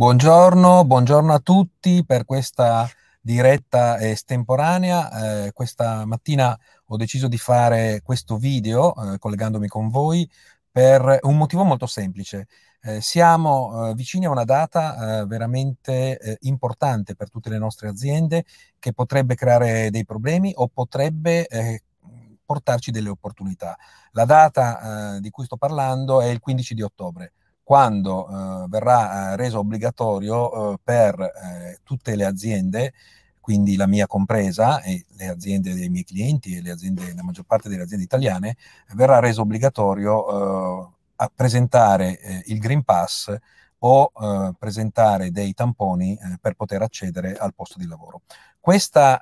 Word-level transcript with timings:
Buongiorno, 0.00 0.86
buongiorno 0.86 1.30
a 1.34 1.40
tutti 1.40 2.06
per 2.06 2.24
questa 2.24 2.88
diretta 3.20 4.00
estemporanea. 4.00 5.44
Eh, 5.44 5.52
questa 5.52 6.06
mattina 6.06 6.58
ho 6.86 6.96
deciso 6.96 7.28
di 7.28 7.36
fare 7.36 8.00
questo 8.02 8.38
video 8.38 8.94
eh, 8.94 9.18
collegandomi 9.18 9.68
con 9.68 9.90
voi 9.90 10.26
per 10.70 11.18
un 11.24 11.36
motivo 11.36 11.64
molto 11.64 11.84
semplice. 11.84 12.46
Eh, 12.80 13.02
siamo 13.02 13.90
eh, 13.90 13.94
vicini 13.94 14.24
a 14.24 14.30
una 14.30 14.44
data 14.44 15.20
eh, 15.20 15.26
veramente 15.26 16.18
eh, 16.18 16.38
importante 16.44 17.14
per 17.14 17.28
tutte 17.28 17.50
le 17.50 17.58
nostre 17.58 17.90
aziende 17.90 18.46
che 18.78 18.94
potrebbe 18.94 19.34
creare 19.34 19.90
dei 19.90 20.06
problemi 20.06 20.50
o 20.56 20.68
potrebbe 20.68 21.46
portarci 22.42 22.90
delle 22.90 23.10
opportunità. 23.10 23.76
La 24.12 24.24
data 24.24 25.18
di 25.20 25.28
cui 25.28 25.44
sto 25.44 25.58
parlando 25.58 26.22
è 26.22 26.28
il 26.28 26.40
15 26.40 26.72
di 26.72 26.80
ottobre 26.80 27.32
quando 27.70 28.26
eh, 28.26 28.66
verrà 28.68 29.30
eh, 29.30 29.36
reso 29.36 29.60
obbligatorio 29.60 30.72
eh, 30.72 30.78
per 30.82 31.20
eh, 31.20 31.78
tutte 31.84 32.16
le 32.16 32.24
aziende, 32.24 32.94
quindi 33.38 33.76
la 33.76 33.86
mia 33.86 34.08
compresa 34.08 34.82
e 34.82 35.06
le 35.10 35.28
aziende 35.28 35.72
dei 35.74 35.88
miei 35.88 36.02
clienti 36.02 36.56
e 36.56 36.68
aziende, 36.68 37.14
la 37.14 37.22
maggior 37.22 37.44
parte 37.44 37.68
delle 37.68 37.84
aziende 37.84 38.04
italiane, 38.04 38.56
verrà 38.94 39.20
reso 39.20 39.42
obbligatorio 39.42 40.82
eh, 40.82 40.88
a 41.14 41.30
presentare 41.32 42.18
eh, 42.18 42.42
il 42.46 42.58
Green 42.58 42.82
Pass 42.82 43.32
o 43.82 44.10
presentare 44.58 45.30
dei 45.30 45.54
tamponi 45.54 46.18
per 46.38 46.54
poter 46.54 46.82
accedere 46.82 47.34
al 47.36 47.54
posto 47.54 47.78
di 47.78 47.86
lavoro. 47.86 48.22
Questa, 48.60 49.18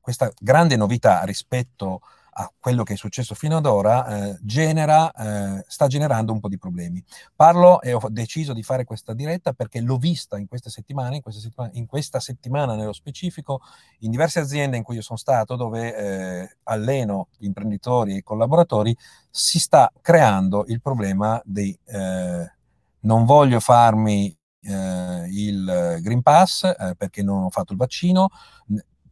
questa 0.00 0.30
grande 0.38 0.76
novità 0.76 1.22
rispetto 1.22 2.02
a 2.02 2.17
a 2.40 2.52
quello 2.56 2.84
che 2.84 2.94
è 2.94 2.96
successo 2.96 3.34
fino 3.34 3.56
ad 3.56 3.66
ora, 3.66 4.06
eh, 4.06 4.38
genera, 4.42 5.10
eh, 5.10 5.64
sta 5.66 5.88
generando 5.88 6.32
un 6.32 6.38
po' 6.38 6.48
di 6.48 6.56
problemi. 6.56 7.02
Parlo 7.34 7.80
e 7.80 7.92
ho 7.92 8.00
deciso 8.10 8.52
di 8.52 8.62
fare 8.62 8.84
questa 8.84 9.12
diretta 9.12 9.52
perché 9.52 9.80
l'ho 9.80 9.96
vista 9.96 10.38
in 10.38 10.46
queste 10.46 10.70
settimane, 10.70 11.16
in 11.16 11.22
questa 11.22 11.40
settimana, 11.40 11.72
in 11.74 11.86
questa 11.86 12.20
settimana 12.20 12.76
nello 12.76 12.92
specifico, 12.92 13.60
in 14.00 14.12
diverse 14.12 14.38
aziende 14.38 14.76
in 14.76 14.84
cui 14.84 14.94
io 14.94 15.02
sono 15.02 15.18
stato, 15.18 15.56
dove 15.56 15.96
eh, 15.96 16.56
alleno 16.64 17.28
imprenditori 17.38 18.16
e 18.16 18.22
collaboratori, 18.22 18.96
si 19.28 19.58
sta 19.58 19.90
creando 20.00 20.64
il 20.68 20.80
problema 20.80 21.40
di 21.44 21.76
eh, 21.86 22.52
non 23.00 23.24
voglio 23.24 23.58
farmi 23.58 24.32
eh, 24.60 25.26
il 25.28 25.98
Green 26.00 26.22
Pass 26.22 26.62
eh, 26.64 26.94
perché 26.96 27.24
non 27.24 27.44
ho 27.44 27.50
fatto 27.50 27.72
il 27.72 27.78
vaccino, 27.78 28.28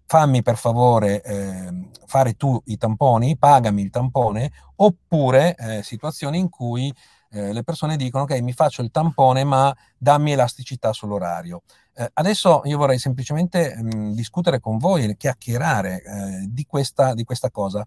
fammi 0.06 0.42
per 0.42 0.56
favore 0.56 1.22
eh, 1.22 1.88
fare 2.06 2.34
tu 2.34 2.60
i 2.66 2.76
tamponi, 2.76 3.36
pagami 3.36 3.82
il 3.82 3.90
tampone, 3.90 4.52
oppure 4.76 5.54
eh, 5.56 5.82
situazioni 5.82 6.38
in 6.38 6.48
cui 6.48 6.92
eh, 7.30 7.52
le 7.52 7.64
persone 7.64 7.96
dicono 7.96 8.22
ok 8.22 8.38
mi 8.40 8.52
faccio 8.52 8.82
il 8.82 8.90
tampone 8.90 9.42
ma 9.44 9.74
dammi 9.98 10.32
elasticità 10.32 10.92
sull'orario. 10.92 11.62
Eh, 11.94 12.08
adesso 12.14 12.62
io 12.64 12.78
vorrei 12.78 12.98
semplicemente 12.98 13.74
mh, 13.76 14.12
discutere 14.12 14.60
con 14.60 14.78
voi 14.78 15.16
chiacchierare 15.16 16.02
eh, 16.02 16.46
di 16.48 16.64
questa, 16.66 17.14
di, 17.14 17.24
questa, 17.24 17.50
cosa. 17.50 17.86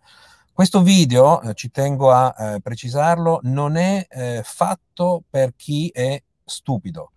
Questo 0.52 0.82
video, 0.82 1.42
eh, 1.42 1.54
ci 1.54 1.72
tengo 1.72 2.12
a 2.12 2.60
precisarlo, 2.62 3.40
non 3.44 3.78
è 3.78 4.42
fatto 4.44 5.24
per 5.30 5.54
chi 5.56 5.90
è 5.94 6.22
stupido 6.44 7.12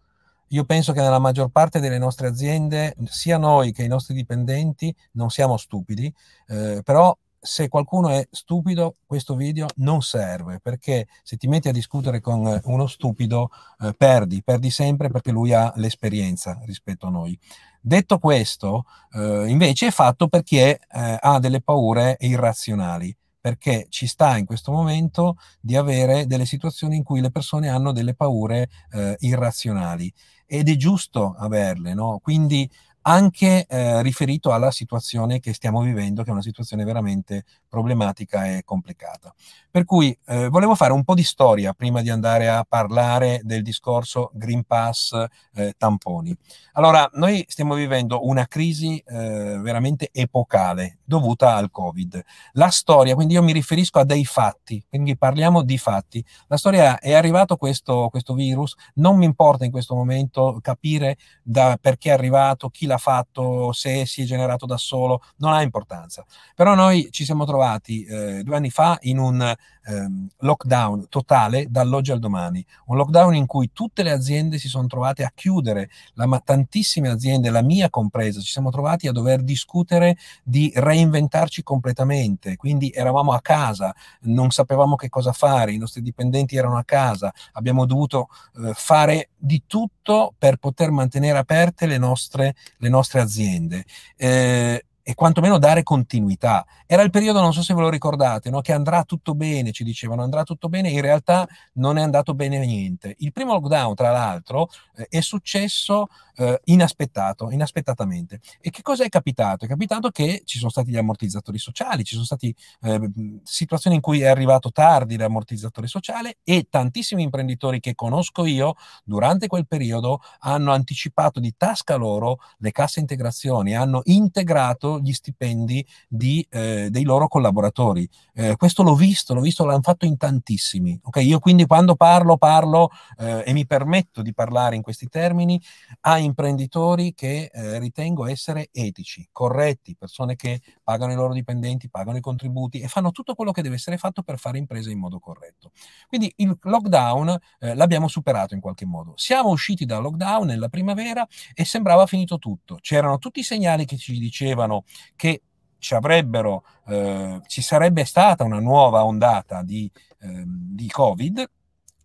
io 0.52 0.64
penso 0.64 0.92
che 0.92 1.00
nella 1.00 1.18
maggior 1.18 1.48
parte 1.48 1.80
delle 1.80 1.98
nostre 1.98 2.26
aziende, 2.26 2.94
sia 3.06 3.38
noi 3.38 3.72
che 3.72 3.84
i 3.84 3.88
nostri 3.88 4.14
dipendenti, 4.14 4.94
non 5.12 5.30
siamo 5.30 5.56
stupidi, 5.56 6.12
eh, 6.48 6.82
però 6.84 7.16
se 7.44 7.68
qualcuno 7.68 8.10
è 8.10 8.24
stupido, 8.30 8.96
questo 9.06 9.34
video 9.34 9.66
non 9.76 10.02
serve, 10.02 10.60
perché 10.60 11.08
se 11.22 11.36
ti 11.36 11.48
metti 11.48 11.68
a 11.68 11.72
discutere 11.72 12.20
con 12.20 12.60
uno 12.64 12.86
stupido, 12.86 13.48
eh, 13.80 13.94
perdi, 13.96 14.42
perdi 14.44 14.70
sempre 14.70 15.08
perché 15.08 15.32
lui 15.32 15.54
ha 15.54 15.72
l'esperienza 15.76 16.60
rispetto 16.66 17.06
a 17.06 17.10
noi. 17.10 17.36
Detto 17.80 18.18
questo, 18.18 18.84
eh, 19.14 19.46
invece 19.48 19.86
è 19.86 19.90
fatto 19.90 20.28
perché 20.28 20.78
eh, 20.78 21.16
ha 21.18 21.38
delle 21.40 21.62
paure 21.62 22.16
irrazionali 22.20 23.16
perché 23.42 23.86
ci 23.88 24.06
sta 24.06 24.36
in 24.36 24.46
questo 24.46 24.70
momento 24.70 25.36
di 25.60 25.74
avere 25.74 26.28
delle 26.28 26.46
situazioni 26.46 26.94
in 26.94 27.02
cui 27.02 27.20
le 27.20 27.32
persone 27.32 27.68
hanno 27.68 27.90
delle 27.90 28.14
paure 28.14 28.70
eh, 28.92 29.16
irrazionali 29.18 30.12
ed 30.54 30.68
è 30.68 30.76
giusto 30.76 31.34
averle, 31.38 31.94
no? 31.94 32.20
Quindi 32.22 32.68
anche 33.02 33.66
eh, 33.66 34.02
riferito 34.02 34.52
alla 34.52 34.70
situazione 34.70 35.40
che 35.40 35.52
stiamo 35.52 35.80
vivendo, 35.80 36.22
che 36.22 36.30
è 36.30 36.32
una 36.32 36.42
situazione 36.42 36.84
veramente 36.84 37.44
problematica 37.68 38.46
e 38.46 38.62
complicata. 38.64 39.34
Per 39.70 39.84
cui 39.84 40.16
eh, 40.26 40.48
volevo 40.48 40.74
fare 40.74 40.92
un 40.92 41.04
po' 41.04 41.14
di 41.14 41.22
storia 41.22 41.72
prima 41.72 42.02
di 42.02 42.10
andare 42.10 42.48
a 42.48 42.64
parlare 42.68 43.40
del 43.42 43.62
discorso 43.62 44.30
Green 44.34 44.64
Pass 44.64 45.12
eh, 45.54 45.74
tamponi. 45.76 46.36
Allora, 46.72 47.08
noi 47.14 47.44
stiamo 47.48 47.74
vivendo 47.74 48.26
una 48.26 48.46
crisi 48.46 49.02
eh, 49.06 49.58
veramente 49.60 50.10
epocale 50.12 50.98
dovuta 51.04 51.56
al 51.56 51.70
Covid. 51.70 52.22
La 52.52 52.68
storia, 52.68 53.14
quindi 53.14 53.34
io 53.34 53.42
mi 53.42 53.52
riferisco 53.52 53.98
a 53.98 54.04
dei 54.04 54.24
fatti, 54.24 54.84
quindi 54.88 55.16
parliamo 55.16 55.62
di 55.62 55.78
fatti. 55.78 56.24
La 56.48 56.56
storia 56.56 56.98
è 56.98 57.12
arrivato 57.12 57.56
questo, 57.56 58.08
questo 58.10 58.34
virus, 58.34 58.74
non 58.94 59.16
mi 59.16 59.24
importa 59.24 59.64
in 59.64 59.70
questo 59.70 59.94
momento 59.94 60.58
capire 60.62 61.16
da 61.42 61.78
perché 61.80 62.10
è 62.10 62.12
arrivato, 62.12 62.68
chi 62.68 62.86
l'ha 62.86 62.91
fatto, 62.98 63.72
se 63.72 64.06
si 64.06 64.22
è 64.22 64.24
generato 64.24 64.66
da 64.66 64.76
solo, 64.76 65.22
non 65.38 65.52
ha 65.52 65.62
importanza. 65.62 66.24
Però 66.54 66.74
noi 66.74 67.08
ci 67.10 67.24
siamo 67.24 67.44
trovati 67.44 68.04
eh, 68.04 68.42
due 68.42 68.56
anni 68.56 68.70
fa 68.70 68.98
in 69.02 69.18
un 69.18 69.54
ehm, 69.84 70.28
lockdown 70.38 71.08
totale 71.08 71.66
dall'oggi 71.68 72.12
al 72.12 72.18
domani, 72.18 72.64
un 72.86 72.96
lockdown 72.96 73.34
in 73.34 73.46
cui 73.46 73.70
tutte 73.72 74.02
le 74.02 74.10
aziende 74.10 74.58
si 74.58 74.68
sono 74.68 74.86
trovate 74.86 75.24
a 75.24 75.32
chiudere, 75.34 75.90
la, 76.14 76.26
ma 76.26 76.38
tantissime 76.40 77.08
aziende, 77.08 77.50
la 77.50 77.62
mia 77.62 77.90
compresa, 77.90 78.40
ci 78.40 78.50
siamo 78.50 78.70
trovati 78.70 79.08
a 79.08 79.12
dover 79.12 79.42
discutere 79.42 80.16
di 80.42 80.72
reinventarci 80.74 81.62
completamente, 81.62 82.56
quindi 82.56 82.90
eravamo 82.90 83.32
a 83.32 83.40
casa, 83.40 83.94
non 84.22 84.50
sapevamo 84.50 84.96
che 84.96 85.08
cosa 85.08 85.32
fare, 85.32 85.72
i 85.72 85.78
nostri 85.78 86.02
dipendenti 86.02 86.56
erano 86.56 86.76
a 86.76 86.84
casa, 86.84 87.32
abbiamo 87.52 87.84
dovuto 87.86 88.28
eh, 88.56 88.72
fare 88.74 89.30
di 89.36 89.64
tutto 89.66 90.34
per 90.38 90.56
poter 90.56 90.90
mantenere 90.90 91.38
aperte 91.38 91.86
le 91.86 91.98
nostre, 91.98 92.54
le 92.78 92.88
nostre 92.88 93.20
aziende. 93.20 93.84
Eh, 94.16 94.84
e 95.02 95.14
quantomeno 95.14 95.58
dare 95.58 95.82
continuità. 95.82 96.64
Era 96.86 97.02
il 97.02 97.10
periodo, 97.10 97.40
non 97.40 97.52
so 97.52 97.62
se 97.62 97.74
ve 97.74 97.80
lo 97.80 97.88
ricordate, 97.88 98.50
no? 98.50 98.60
che 98.60 98.72
andrà 98.72 99.04
tutto 99.04 99.34
bene, 99.34 99.72
ci 99.72 99.84
dicevano 99.84 100.22
andrà 100.22 100.44
tutto 100.44 100.68
bene, 100.68 100.90
in 100.90 101.00
realtà 101.00 101.46
non 101.74 101.98
è 101.98 102.02
andato 102.02 102.34
bene 102.34 102.58
niente. 102.58 103.14
Il 103.18 103.32
primo 103.32 103.52
lockdown, 103.52 103.94
tra 103.94 104.10
l'altro, 104.10 104.68
eh, 104.96 105.06
è 105.08 105.20
successo 105.20 106.08
eh, 106.36 106.60
inaspettato, 106.64 107.50
inaspettatamente. 107.50 108.40
E 108.60 108.70
che 108.70 108.82
cosa 108.82 109.04
è 109.04 109.08
capitato? 109.08 109.64
È 109.64 109.68
capitato 109.68 110.10
che 110.10 110.42
ci 110.44 110.58
sono 110.58 110.70
stati 110.70 110.90
gli 110.90 110.96
ammortizzatori 110.96 111.58
sociali, 111.58 112.04
ci 112.04 112.14
sono 112.14 112.24
state 112.24 112.54
eh, 112.82 113.10
situazioni 113.42 113.96
in 113.96 114.02
cui 114.02 114.20
è 114.20 114.28
arrivato 114.28 114.70
tardi 114.70 115.16
l'ammortizzatore 115.16 115.86
sociale 115.86 116.38
e 116.44 116.66
tantissimi 116.70 117.22
imprenditori 117.22 117.80
che 117.80 117.94
conosco 117.94 118.44
io 118.44 118.74
durante 119.04 119.46
quel 119.46 119.66
periodo 119.66 120.20
hanno 120.40 120.72
anticipato 120.72 121.40
di 121.40 121.54
tasca 121.56 121.96
loro 121.96 122.38
le 122.58 122.70
casse 122.70 123.00
integrazioni, 123.00 123.74
hanno 123.74 124.02
integrato 124.04 124.91
gli 125.00 125.12
stipendi 125.12 125.84
di, 126.08 126.46
eh, 126.50 126.88
dei 126.90 127.04
loro 127.04 127.28
collaboratori. 127.28 128.08
Eh, 128.34 128.56
questo 128.56 128.82
l'ho 128.82 128.94
visto, 128.94 129.34
l'ho 129.34 129.40
visto, 129.40 129.64
l'hanno 129.64 129.82
fatto 129.82 130.04
in 130.04 130.16
tantissimi. 130.16 130.98
Okay? 131.02 131.26
Io 131.26 131.38
quindi 131.38 131.66
quando 131.66 131.94
parlo, 131.94 132.36
parlo 132.36 132.90
eh, 133.18 133.42
e 133.46 133.52
mi 133.52 133.66
permetto 133.66 134.22
di 134.22 134.32
parlare 134.34 134.76
in 134.76 134.82
questi 134.82 135.08
termini 135.08 135.60
a 136.00 136.18
imprenditori 136.18 137.14
che 137.14 137.50
eh, 137.52 137.78
ritengo 137.78 138.26
essere 138.26 138.68
etici, 138.72 139.28
corretti, 139.30 139.96
persone 139.96 140.36
che 140.36 140.60
pagano 140.82 141.12
i 141.12 141.16
loro 141.16 141.32
dipendenti, 141.32 141.88
pagano 141.88 142.16
i 142.18 142.20
contributi 142.20 142.80
e 142.80 142.88
fanno 142.88 143.10
tutto 143.10 143.34
quello 143.34 143.52
che 143.52 143.62
deve 143.62 143.76
essere 143.76 143.96
fatto 143.96 144.22
per 144.22 144.38
fare 144.38 144.58
imprese 144.58 144.90
in 144.90 144.98
modo 144.98 145.18
corretto. 145.18 145.72
Quindi 146.08 146.32
il 146.36 146.56
lockdown 146.60 147.38
eh, 147.58 147.74
l'abbiamo 147.74 148.08
superato 148.08 148.54
in 148.54 148.60
qualche 148.60 148.84
modo. 148.84 149.12
Siamo 149.16 149.50
usciti 149.50 149.84
dal 149.84 150.02
lockdown 150.02 150.46
nella 150.46 150.68
primavera 150.68 151.26
e 151.54 151.64
sembrava 151.64 152.06
finito 152.06 152.38
tutto. 152.38 152.78
C'erano 152.80 153.18
tutti 153.18 153.40
i 153.40 153.44
segnali 153.44 153.84
che 153.84 153.96
ci 153.96 154.18
dicevano 154.18 154.81
che 155.16 155.42
ci 155.78 155.94
avrebbero, 155.94 156.64
eh, 156.86 157.40
ci 157.46 157.60
sarebbe 157.60 158.04
stata 158.04 158.44
una 158.44 158.60
nuova 158.60 159.04
ondata 159.04 159.62
di, 159.62 159.90
eh, 160.20 160.44
di 160.46 160.88
Covid 160.88 161.48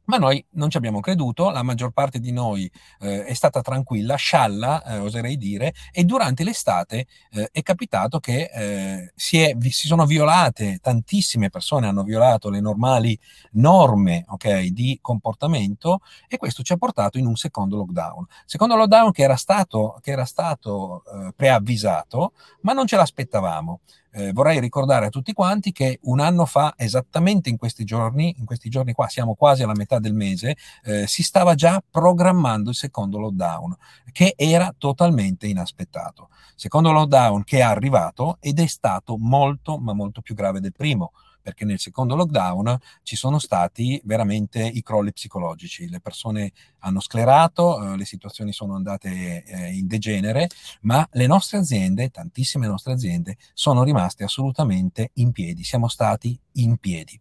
ma 0.07 0.17
noi 0.17 0.43
non 0.51 0.69
ci 0.69 0.77
abbiamo 0.77 0.99
creduto, 0.99 1.49
la 1.49 1.63
maggior 1.63 1.91
parte 1.91 2.19
di 2.19 2.31
noi 2.31 2.69
eh, 2.99 3.25
è 3.25 3.33
stata 3.33 3.61
tranquilla, 3.61 4.15
scialla, 4.15 4.83
eh, 4.83 4.97
oserei 4.99 5.37
dire, 5.37 5.73
e 5.91 6.03
durante 6.03 6.43
l'estate 6.43 7.07
eh, 7.31 7.49
è 7.51 7.61
capitato 7.61 8.19
che 8.19 8.49
eh, 8.53 9.11
si, 9.15 9.39
è, 9.39 9.55
si, 9.69 9.87
sono 9.87 10.05
violate, 10.05 10.79
tantissime 10.81 11.49
persone 11.49 11.87
hanno 11.87 12.03
violato 12.03 12.49
le 12.49 12.61
normali 12.61 13.17
norme 13.53 14.25
okay, 14.29 14.71
di 14.71 14.97
comportamento 15.01 15.99
e 16.27 16.37
questo 16.37 16.63
ci 16.63 16.73
ha 16.73 16.77
portato 16.77 17.17
in 17.17 17.25
un 17.25 17.35
secondo 17.35 17.75
lockdown. 17.75 18.25
Secondo 18.45 18.75
lockdown 18.75 19.11
che 19.11 19.23
era 19.23 19.35
stato, 19.35 19.99
che 20.01 20.11
era 20.11 20.25
stato 20.25 21.03
eh, 21.05 21.33
preavvisato, 21.35 22.33
ma 22.61 22.73
non 22.73 22.87
ce 22.87 22.95
l'aspettavamo. 22.95 23.81
Eh, 24.17 24.31
vorrei 24.33 24.59
ricordare 24.59 25.05
a 25.05 25.09
tutti 25.09 25.31
quanti 25.31 25.71
che 25.71 25.99
un 26.03 26.19
anno 26.19 26.47
fa, 26.47 26.73
esattamente 26.75 27.49
in 27.49 27.57
questi 27.57 27.83
giorni, 27.83 28.33
in 28.39 28.45
questi 28.45 28.67
giorni 28.67 28.93
qua, 28.93 29.07
siamo 29.07 29.35
quasi 29.35 29.61
alla 29.61 29.75
metà 29.75 29.99
del 29.99 30.15
mese, 30.15 30.57
eh, 30.85 31.05
si 31.05 31.21
stava 31.21 31.53
già 31.53 31.83
programmando 31.87 32.71
il 32.71 32.75
secondo 32.75 33.19
lockdown, 33.19 33.77
che 34.11 34.33
era 34.35 34.73
totalmente 34.75 35.45
inaspettato. 35.45 36.29
Secondo 36.55 36.91
lockdown 36.91 37.43
che 37.43 37.59
è 37.59 37.61
arrivato 37.61 38.37
ed 38.39 38.59
è 38.59 38.65
stato 38.65 39.17
molto, 39.19 39.77
ma 39.77 39.93
molto 39.93 40.21
più 40.21 40.33
grave 40.33 40.61
del 40.61 40.73
primo 40.73 41.11
perché 41.47 41.63
nel 41.63 41.79
secondo 41.79 42.13
lockdown 42.17 42.77
ci 43.03 43.15
sono 43.15 43.39
stati 43.39 44.01
veramente 44.03 44.59
i 44.59 44.83
crolli 44.83 45.13
psicologici, 45.13 45.87
le 45.87 46.01
persone 46.01 46.51
hanno 46.79 46.99
sclerato, 46.99 47.93
eh, 47.93 47.95
le 47.95 48.03
situazioni 48.03 48.51
sono 48.51 48.75
andate 48.75 49.45
eh, 49.45 49.71
in 49.71 49.87
degenere, 49.87 50.49
ma 50.81 51.07
le 51.13 51.25
nostre 51.25 51.59
aziende, 51.59 52.09
tantissime 52.09 52.67
nostre 52.67 52.91
aziende, 52.91 53.37
sono 53.53 53.85
rimaste 53.85 54.25
assolutamente 54.25 55.11
in 55.13 55.31
piedi, 55.31 55.63
siamo 55.63 55.87
stati 55.87 56.37
in 56.55 56.75
piedi. 56.79 57.17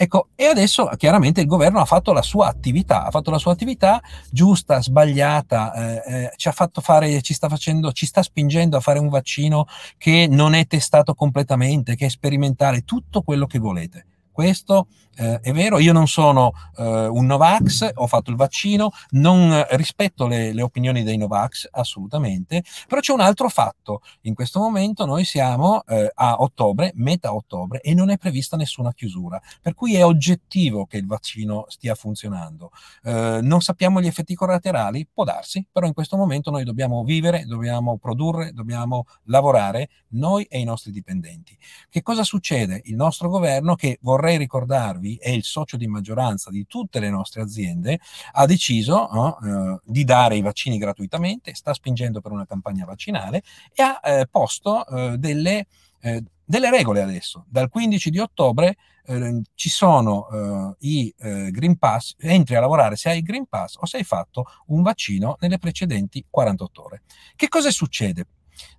Ecco, 0.00 0.28
e 0.36 0.44
adesso 0.44 0.88
chiaramente 0.96 1.40
il 1.40 1.48
governo 1.48 1.80
ha 1.80 1.84
fatto 1.84 2.12
la 2.12 2.22
sua 2.22 2.46
attività, 2.46 3.04
ha 3.04 3.10
fatto 3.10 3.32
la 3.32 3.38
sua 3.38 3.50
attività 3.50 4.00
giusta, 4.30 4.80
sbagliata, 4.80 5.72
eh, 5.74 6.02
eh, 6.06 6.32
ci 6.36 6.46
ha 6.46 6.52
fatto 6.52 6.80
fare, 6.80 7.20
ci 7.20 7.34
sta 7.34 7.48
facendo, 7.48 7.90
ci 7.90 8.06
sta 8.06 8.22
spingendo 8.22 8.76
a 8.76 8.80
fare 8.80 9.00
un 9.00 9.08
vaccino 9.08 9.66
che 9.96 10.28
non 10.30 10.54
è 10.54 10.68
testato 10.68 11.14
completamente, 11.14 11.96
che 11.96 12.06
è 12.06 12.08
sperimentale, 12.10 12.82
tutto 12.82 13.22
quello 13.22 13.46
che 13.46 13.58
volete. 13.58 14.06
Questo 14.38 14.86
eh, 15.16 15.40
è 15.40 15.52
vero, 15.52 15.80
io 15.80 15.92
non 15.92 16.06
sono 16.06 16.52
eh, 16.76 17.06
un 17.06 17.26
Novax, 17.26 17.90
ho 17.92 18.06
fatto 18.06 18.30
il 18.30 18.36
vaccino, 18.36 18.92
non 19.10 19.66
rispetto 19.70 20.28
le, 20.28 20.52
le, 20.52 20.62
opinioni 20.62 21.02
dei 21.02 21.16
Novax 21.16 21.66
assolutamente, 21.72 22.62
però 22.86 23.00
c'è 23.00 23.12
un 23.12 23.20
altro 23.20 23.48
fatto, 23.48 24.00
in 24.22 24.34
questo 24.34 24.60
momento 24.60 25.04
noi 25.06 25.24
siamo 25.24 25.82
eh, 25.86 26.08
a 26.14 26.36
ottobre, 26.38 26.92
metà 26.94 27.34
ottobre, 27.34 27.80
e 27.80 27.94
non 27.94 28.10
è 28.10 28.16
prevista 28.16 28.56
nessuna 28.56 28.92
chiusura, 28.92 29.42
per 29.60 29.74
cui 29.74 29.96
è 29.96 30.04
oggettivo 30.04 30.86
che 30.86 30.98
il 30.98 31.06
vaccino 31.06 31.64
stia 31.66 31.96
funzionando. 31.96 32.70
Eh, 33.02 33.40
non 33.42 33.60
sappiamo 33.60 34.00
gli 34.00 34.06
effetti 34.06 34.36
collaterali, 34.36 35.08
può 35.12 35.24
darsi, 35.24 35.66
però 35.68 35.88
in 35.88 35.94
questo 35.94 36.16
momento 36.16 36.52
noi 36.52 36.62
dobbiamo 36.62 37.02
vivere, 37.02 37.44
dobbiamo 37.44 37.98
produrre, 37.98 38.52
dobbiamo 38.52 39.06
lavorare, 39.24 39.88
noi 40.10 40.44
e 40.44 40.60
i 40.60 40.64
nostri 40.64 40.92
dipendenti. 40.92 41.58
Che 41.90 42.02
cosa 42.02 42.22
succede? 42.22 42.82
Il 42.84 42.94
nostro 42.94 43.28
governo 43.28 43.74
che 43.74 43.98
vorrebbe 44.00 44.26
vorrei 44.28 44.36
ricordarvi, 44.36 45.16
è 45.16 45.30
il 45.30 45.42
socio 45.42 45.76
di 45.76 45.86
maggioranza 45.86 46.50
di 46.50 46.66
tutte 46.66 47.00
le 47.00 47.08
nostre 47.08 47.40
aziende, 47.40 47.98
ha 48.32 48.44
deciso 48.44 49.08
eh, 49.42 49.80
di 49.84 50.04
dare 50.04 50.36
i 50.36 50.42
vaccini 50.42 50.76
gratuitamente, 50.76 51.54
sta 51.54 51.72
spingendo 51.72 52.20
per 52.20 52.32
una 52.32 52.46
campagna 52.46 52.84
vaccinale 52.84 53.42
e 53.72 53.82
ha 53.82 54.00
eh, 54.02 54.26
posto 54.30 54.86
eh, 54.86 55.16
delle, 55.16 55.66
eh, 56.00 56.22
delle, 56.44 56.70
regole 56.70 57.00
adesso. 57.00 57.46
Dal 57.48 57.70
15 57.70 58.10
di 58.10 58.18
ottobre 58.18 58.76
eh, 59.06 59.40
ci 59.54 59.70
sono 59.70 60.28
eh, 60.28 60.76
i 60.80 61.14
Green 61.16 61.78
Pass, 61.78 62.14
entri 62.18 62.54
a 62.54 62.60
lavorare 62.60 62.96
se 62.96 63.08
hai 63.08 63.18
il 63.18 63.24
Green 63.24 63.46
Pass 63.46 63.76
o 63.78 63.86
se 63.86 63.96
hai 63.96 64.04
fatto 64.04 64.44
un 64.66 64.82
vaccino 64.82 65.36
nelle 65.40 65.58
precedenti 65.58 66.26
48 66.28 66.84
ore. 66.84 67.02
Che 67.34 67.48
cosa 67.48 67.70
succede? 67.70 68.26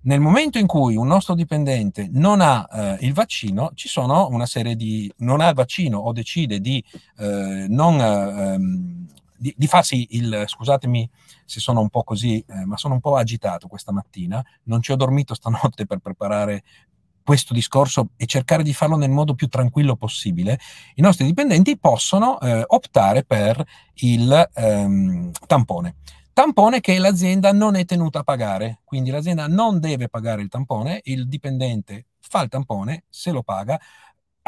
Nel 0.02 0.20
momento 0.20 0.58
in 0.58 0.66
cui 0.66 0.96
un 0.96 1.06
nostro 1.06 1.34
dipendente 1.34 2.08
non 2.12 2.40
ha 2.40 2.68
eh, 2.72 2.98
il 3.06 3.12
vaccino, 3.12 3.70
ci 3.74 3.88
sono 3.88 4.28
una 4.28 4.46
serie 4.46 4.76
di... 4.76 5.12
non 5.18 5.40
ha 5.40 5.48
il 5.48 5.54
vaccino 5.54 5.98
o 5.98 6.12
decide 6.12 6.60
di 6.60 6.82
eh, 7.18 7.66
non... 7.68 8.00
Ehm, 8.00 9.06
di, 9.40 9.54
di, 9.56 9.66
farsi 9.66 10.06
il, 10.10 10.44
scusatemi 10.46 11.08
se 11.46 11.60
sono 11.60 11.80
un 11.80 11.88
po' 11.88 12.02
così, 12.02 12.44
eh, 12.46 12.66
ma 12.66 12.76
sono 12.76 12.92
un 12.92 13.00
po' 13.00 13.16
agitato 13.16 13.68
questa 13.68 13.90
mattina, 13.90 14.44
non 14.64 14.82
ci 14.82 14.92
ho 14.92 14.96
dormito 14.96 15.32
stanotte 15.34 15.86
per 15.86 15.98
preparare 16.00 16.62
questo 17.22 17.54
discorso 17.54 18.10
e 18.16 18.26
cercare 18.26 18.62
di 18.62 18.74
farlo 18.74 18.96
nel 18.96 19.10
modo 19.10 19.34
più 19.34 19.48
tranquillo 19.48 19.96
possibile, 19.96 20.58
i 20.96 21.00
nostri 21.00 21.24
dipendenti 21.24 21.78
possono 21.78 22.38
eh, 22.40 22.64
optare 22.66 23.24
per 23.24 23.64
il 23.94 24.50
ehm, 24.52 25.30
tampone 25.46 25.94
tampone 26.40 26.80
che 26.80 26.98
l'azienda 26.98 27.52
non 27.52 27.76
è 27.76 27.84
tenuta 27.84 28.20
a 28.20 28.22
pagare, 28.22 28.80
quindi 28.84 29.10
l'azienda 29.10 29.46
non 29.46 29.78
deve 29.78 30.08
pagare 30.08 30.40
il 30.40 30.48
tampone, 30.48 31.02
il 31.04 31.28
dipendente 31.28 32.06
fa 32.18 32.40
il 32.40 32.48
tampone, 32.48 33.04
se 33.10 33.30
lo 33.30 33.42
paga, 33.42 33.78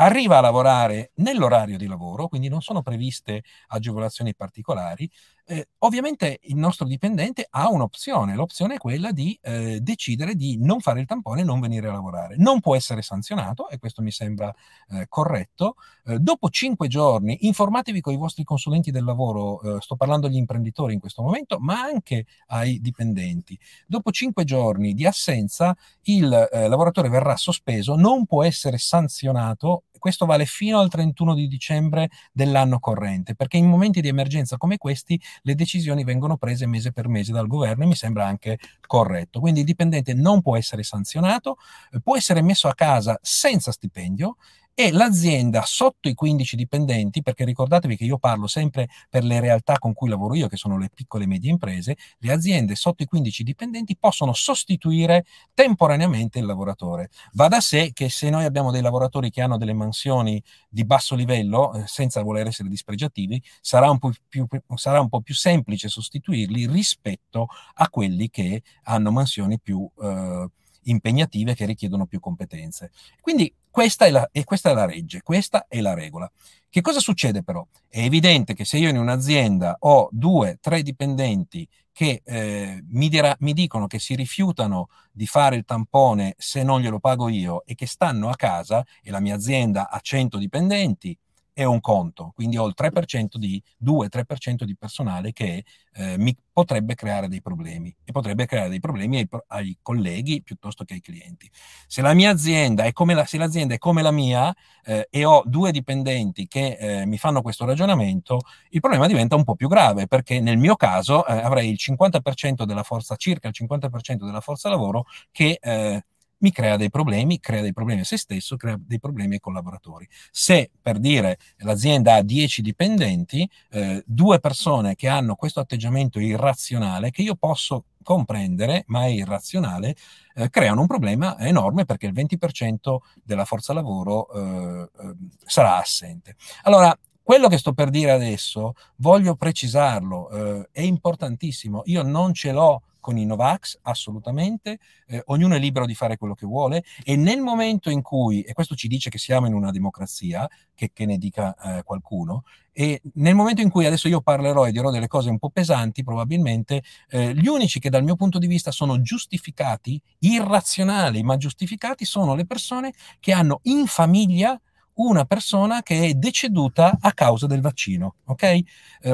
arriva 0.02 0.38
a 0.38 0.40
lavorare 0.40 1.12
nell'orario 1.16 1.78
di 1.78 1.86
lavoro, 1.86 2.28
quindi 2.28 2.48
non 2.48 2.60
sono 2.60 2.82
previste 2.82 3.42
agevolazioni 3.68 4.34
particolari, 4.34 5.08
eh, 5.44 5.68
ovviamente 5.78 6.38
il 6.42 6.56
nostro 6.56 6.86
dipendente 6.86 7.46
ha 7.50 7.68
un'opzione, 7.68 8.34
l'opzione 8.34 8.74
è 8.74 8.78
quella 8.78 9.10
di 9.10 9.36
eh, 9.42 9.80
decidere 9.80 10.34
di 10.34 10.56
non 10.58 10.80
fare 10.80 11.00
il 11.00 11.06
tampone 11.06 11.40
e 11.40 11.44
non 11.44 11.60
venire 11.60 11.88
a 11.88 11.92
lavorare. 11.92 12.36
Non 12.38 12.60
può 12.60 12.76
essere 12.76 13.02
sanzionato, 13.02 13.68
e 13.68 13.78
questo 13.78 14.02
mi 14.02 14.12
sembra 14.12 14.54
eh, 14.90 15.06
corretto. 15.08 15.74
Eh, 16.06 16.18
dopo 16.18 16.48
cinque 16.48 16.88
giorni, 16.88 17.46
informatevi 17.46 18.00
con 18.00 18.12
i 18.12 18.16
vostri 18.16 18.44
consulenti 18.44 18.90
del 18.90 19.04
lavoro, 19.04 19.60
eh, 19.60 19.80
sto 19.80 19.96
parlando 19.96 20.26
agli 20.26 20.36
imprenditori 20.36 20.94
in 20.94 21.00
questo 21.00 21.22
momento, 21.22 21.58
ma 21.58 21.80
anche 21.80 22.26
ai 22.46 22.80
dipendenti. 22.80 23.58
Dopo 23.86 24.10
cinque 24.10 24.44
giorni 24.44 24.94
di 24.94 25.06
assenza, 25.06 25.76
il 26.02 26.32
eh, 26.52 26.68
lavoratore 26.68 27.08
verrà 27.08 27.36
sospeso, 27.36 27.96
non 27.96 28.26
può 28.26 28.44
essere 28.44 28.78
sanzionato 28.78 29.84
questo 30.02 30.26
vale 30.26 30.46
fino 30.46 30.80
al 30.80 30.88
31 30.88 31.34
di 31.34 31.46
dicembre 31.46 32.10
dell'anno 32.32 32.80
corrente, 32.80 33.36
perché 33.36 33.56
in 33.56 33.66
momenti 33.66 34.00
di 34.00 34.08
emergenza 34.08 34.56
come 34.56 34.76
questi 34.76 35.18
le 35.42 35.54
decisioni 35.54 36.02
vengono 36.02 36.36
prese 36.36 36.66
mese 36.66 36.90
per 36.90 37.06
mese 37.06 37.30
dal 37.30 37.46
governo 37.46 37.84
e 37.84 37.86
mi 37.86 37.94
sembra 37.94 38.26
anche 38.26 38.58
corretto. 38.84 39.38
Quindi 39.38 39.60
il 39.60 39.66
dipendente 39.66 40.12
non 40.12 40.42
può 40.42 40.56
essere 40.56 40.82
sanzionato, 40.82 41.56
può 42.02 42.16
essere 42.16 42.42
messo 42.42 42.66
a 42.66 42.74
casa 42.74 43.16
senza 43.22 43.70
stipendio 43.70 44.38
e 44.74 44.90
l'azienda 44.90 45.62
sotto 45.66 46.08
i 46.08 46.14
15 46.14 46.56
dipendenti, 46.56 47.22
perché 47.22 47.44
ricordatevi 47.44 47.96
che 47.96 48.04
io 48.04 48.18
parlo 48.18 48.46
sempre 48.46 48.88
per 49.10 49.22
le 49.22 49.38
realtà 49.40 49.78
con 49.78 49.92
cui 49.92 50.08
lavoro 50.08 50.34
io, 50.34 50.48
che 50.48 50.56
sono 50.56 50.78
le 50.78 50.88
piccole 50.92 51.24
e 51.24 51.26
medie 51.26 51.50
imprese, 51.50 51.96
le 52.18 52.32
aziende 52.32 52.74
sotto 52.74 53.02
i 53.02 53.06
15 53.06 53.42
dipendenti 53.42 53.96
possono 53.96 54.32
sostituire 54.32 55.24
temporaneamente 55.54 56.38
il 56.38 56.46
lavoratore. 56.46 57.10
Va 57.32 57.48
da 57.48 57.60
sé 57.60 57.92
che 57.92 58.08
se 58.08 58.30
noi 58.30 58.44
abbiamo 58.44 58.70
dei 58.70 58.82
lavoratori 58.82 59.30
che 59.30 59.42
hanno 59.42 59.58
delle 59.58 59.74
mansioni 59.74 60.42
di 60.68 60.84
basso 60.84 61.14
livello, 61.14 61.74
eh, 61.74 61.86
senza 61.86 62.22
voler 62.22 62.46
essere 62.46 62.68
dispregiativi, 62.68 63.42
sarà 63.60 63.90
un, 63.90 63.98
più, 64.28 64.46
sarà 64.74 65.00
un, 65.00 65.08
po 65.08 65.20
più, 65.20 65.34
semplice 65.34 65.88
sostituirli 65.88 66.66
rispetto 66.66 67.48
a 67.74 67.88
quelli 67.88 68.30
che 68.30 68.62
hanno 68.84 69.10
mansioni 69.10 69.60
più... 69.60 69.88
Eh, 70.00 70.46
impegnative 70.84 71.54
che 71.54 71.64
richiedono 71.64 72.06
più 72.06 72.18
competenze. 72.18 72.90
Quindi 73.20 73.54
questa 73.72 74.04
è, 74.04 74.10
la, 74.10 74.28
e 74.30 74.44
questa 74.44 74.70
è 74.70 74.74
la 74.74 74.84
legge, 74.84 75.22
questa 75.22 75.64
è 75.66 75.80
la 75.80 75.94
regola. 75.94 76.30
Che 76.68 76.80
cosa 76.82 77.00
succede 77.00 77.42
però? 77.42 77.66
È 77.88 78.00
evidente 78.00 78.52
che 78.52 78.66
se 78.66 78.76
io 78.76 78.90
in 78.90 78.98
un'azienda 78.98 79.78
ho 79.80 80.08
due, 80.12 80.58
tre 80.60 80.82
dipendenti 80.82 81.66
che 81.90 82.20
eh, 82.24 82.84
mi, 82.90 83.08
dirà, 83.08 83.34
mi, 83.40 83.54
dicono 83.54 83.86
che 83.86 83.98
si 83.98 84.14
rifiutano 84.14 84.88
di 85.10 85.26
fare 85.26 85.56
il 85.56 85.64
tampone 85.64 86.34
se 86.36 86.62
non 86.62 86.80
glielo 86.80 86.98
pago 86.98 87.28
io 87.28 87.64
e 87.64 87.74
che 87.74 87.86
stanno 87.86 88.28
a 88.28 88.36
casa 88.36 88.84
e 89.02 89.10
la 89.10 89.20
mia 89.20 89.34
azienda 89.34 89.88
ha 89.90 90.00
100 90.00 90.36
dipendenti, 90.36 91.16
è 91.52 91.64
un 91.64 91.80
conto, 91.80 92.32
quindi 92.34 92.56
ho 92.56 92.66
il 92.66 92.74
3% 92.76 93.36
di 93.36 93.62
2-3% 93.84 94.64
di 94.64 94.76
personale 94.76 95.32
che 95.32 95.64
eh, 95.94 96.16
mi 96.18 96.36
potrebbe 96.52 96.94
creare 96.94 97.28
dei 97.28 97.42
problemi 97.42 97.94
e 98.04 98.12
potrebbe 98.12 98.46
creare 98.46 98.68
dei 98.68 98.80
problemi 98.80 99.18
ai, 99.18 99.28
ai, 99.48 99.78
colleghi 99.82 100.42
piuttosto 100.42 100.84
che 100.84 100.94
ai 100.94 101.00
clienti. 101.00 101.50
Se 101.86 102.00
la 102.02 102.14
mia 102.14 102.30
azienda 102.30 102.84
è 102.84 102.92
come 102.92 103.14
la, 103.14 103.24
se 103.26 103.38
l'azienda 103.38 103.74
è 103.74 103.78
come 103.78 104.02
la 104.02 104.10
mia 104.10 104.54
eh, 104.84 105.08
e 105.10 105.24
ho 105.24 105.42
due 105.44 105.72
dipendenti 105.72 106.46
che 106.46 106.76
eh, 106.78 107.06
mi 107.06 107.18
fanno 107.18 107.42
questo 107.42 107.64
ragionamento, 107.64 108.40
il 108.70 108.80
problema 108.80 109.06
diventa 109.06 109.36
un 109.36 109.44
po' 109.44 109.54
più 109.54 109.68
grave 109.68 110.06
perché 110.06 110.40
nel 110.40 110.58
mio 110.58 110.76
caso 110.76 111.26
eh, 111.26 111.32
avrei 111.32 111.70
il 111.70 111.78
50% 111.78 112.64
della 112.64 112.82
forza, 112.82 113.16
circa 113.16 113.48
il 113.48 113.54
50% 113.58 114.24
della 114.24 114.40
forza 114.40 114.68
lavoro 114.68 115.04
che 115.30 115.58
eh, 115.60 116.04
mi 116.42 116.52
crea 116.52 116.76
dei 116.76 116.90
problemi, 116.90 117.40
crea 117.40 117.62
dei 117.62 117.72
problemi 117.72 118.00
a 118.00 118.04
se 118.04 118.16
stesso, 118.16 118.56
crea 118.56 118.76
dei 118.78 118.98
problemi 119.00 119.34
ai 119.34 119.40
collaboratori. 119.40 120.06
Se 120.30 120.70
per 120.80 120.98
dire 120.98 121.38
l'azienda 121.58 122.16
ha 122.16 122.22
10 122.22 122.62
dipendenti, 122.62 123.48
eh, 123.70 124.02
due 124.06 124.38
persone 124.38 124.94
che 124.94 125.08
hanno 125.08 125.34
questo 125.34 125.60
atteggiamento 125.60 126.18
irrazionale, 126.20 127.10
che 127.10 127.22
io 127.22 127.34
posso 127.36 127.84
comprendere, 128.02 128.84
ma 128.88 129.04
è 129.04 129.08
irrazionale, 129.08 129.94
eh, 130.34 130.50
creano 130.50 130.80
un 130.80 130.86
problema 130.86 131.38
enorme 131.38 131.84
perché 131.84 132.06
il 132.06 132.12
20% 132.12 132.98
della 133.22 133.44
forza 133.44 133.72
lavoro 133.72 134.28
eh, 134.32 134.90
eh, 135.00 135.14
sarà 135.44 135.78
assente. 135.78 136.36
Allora, 136.62 136.96
quello 137.22 137.46
che 137.46 137.58
sto 137.58 137.72
per 137.72 137.90
dire 137.90 138.10
adesso, 138.10 138.74
voglio 138.96 139.36
precisarlo, 139.36 140.28
eh, 140.30 140.68
è 140.72 140.80
importantissimo. 140.80 141.82
Io 141.84 142.02
non 142.02 142.34
ce 142.34 142.50
l'ho 142.50 142.82
con 143.02 143.18
i 143.18 143.26
Novax, 143.26 143.80
assolutamente, 143.82 144.78
eh, 145.08 145.20
ognuno 145.26 145.56
è 145.56 145.58
libero 145.58 145.84
di 145.84 145.94
fare 145.94 146.16
quello 146.16 146.34
che 146.34 146.46
vuole 146.46 146.84
e 147.02 147.16
nel 147.16 147.40
momento 147.40 147.90
in 147.90 148.00
cui, 148.00 148.42
e 148.42 148.54
questo 148.54 148.76
ci 148.76 148.86
dice 148.86 149.10
che 149.10 149.18
siamo 149.18 149.46
in 149.48 149.54
una 149.54 149.72
democrazia, 149.72 150.48
che, 150.72 150.92
che 150.94 151.04
ne 151.04 151.18
dica 151.18 151.54
eh, 151.56 151.82
qualcuno, 151.82 152.44
e 152.72 153.02
nel 153.14 153.34
momento 153.34 153.60
in 153.60 153.70
cui 153.70 153.84
adesso 153.84 154.06
io 154.06 154.20
parlerò 154.22 154.66
e 154.66 154.72
dirò 154.72 154.90
delle 154.90 155.08
cose 155.08 155.28
un 155.28 155.38
po' 155.38 155.50
pesanti, 155.50 156.04
probabilmente 156.04 156.82
eh, 157.08 157.34
gli 157.34 157.48
unici 157.48 157.80
che 157.80 157.90
dal 157.90 158.04
mio 158.04 158.14
punto 158.14 158.38
di 158.38 158.46
vista 158.46 158.70
sono 158.70 159.02
giustificati, 159.02 160.00
irrazionali 160.20 161.22
ma 161.24 161.36
giustificati, 161.36 162.04
sono 162.04 162.34
le 162.34 162.46
persone 162.46 162.94
che 163.18 163.32
hanno 163.32 163.58
in 163.64 163.86
famiglia 163.86 164.58
una 164.94 165.24
persona 165.24 165.82
che 165.82 166.06
è 166.06 166.14
deceduta 166.14 166.98
a 167.00 167.12
causa 167.12 167.46
del 167.46 167.60
vaccino, 167.60 168.16
ok? 168.26 168.42
Eh, 168.42 168.64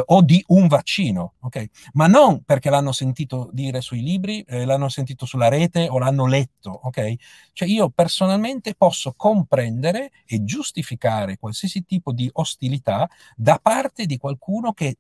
o 0.06 0.22
di 0.22 0.42
un 0.48 0.66
vaccino, 0.66 1.34
ok? 1.40 1.66
Ma 1.92 2.06
non 2.06 2.42
perché 2.42 2.70
l'hanno 2.70 2.92
sentito 2.92 3.48
dire 3.52 3.80
sui 3.80 4.02
libri, 4.02 4.42
eh, 4.42 4.64
l'hanno 4.64 4.88
sentito 4.88 5.24
sulla 5.24 5.48
rete 5.48 5.88
o 5.88 5.98
l'hanno 5.98 6.26
letto, 6.26 6.70
ok? 6.82 7.14
Cioè 7.52 7.68
io 7.68 7.90
personalmente 7.90 8.74
posso 8.74 9.14
comprendere 9.16 10.10
e 10.26 10.44
giustificare 10.44 11.38
qualsiasi 11.38 11.84
tipo 11.84 12.12
di 12.12 12.28
ostilità 12.32 13.08
da 13.36 13.58
parte 13.62 14.06
di 14.06 14.16
qualcuno 14.16 14.72
che 14.72 14.96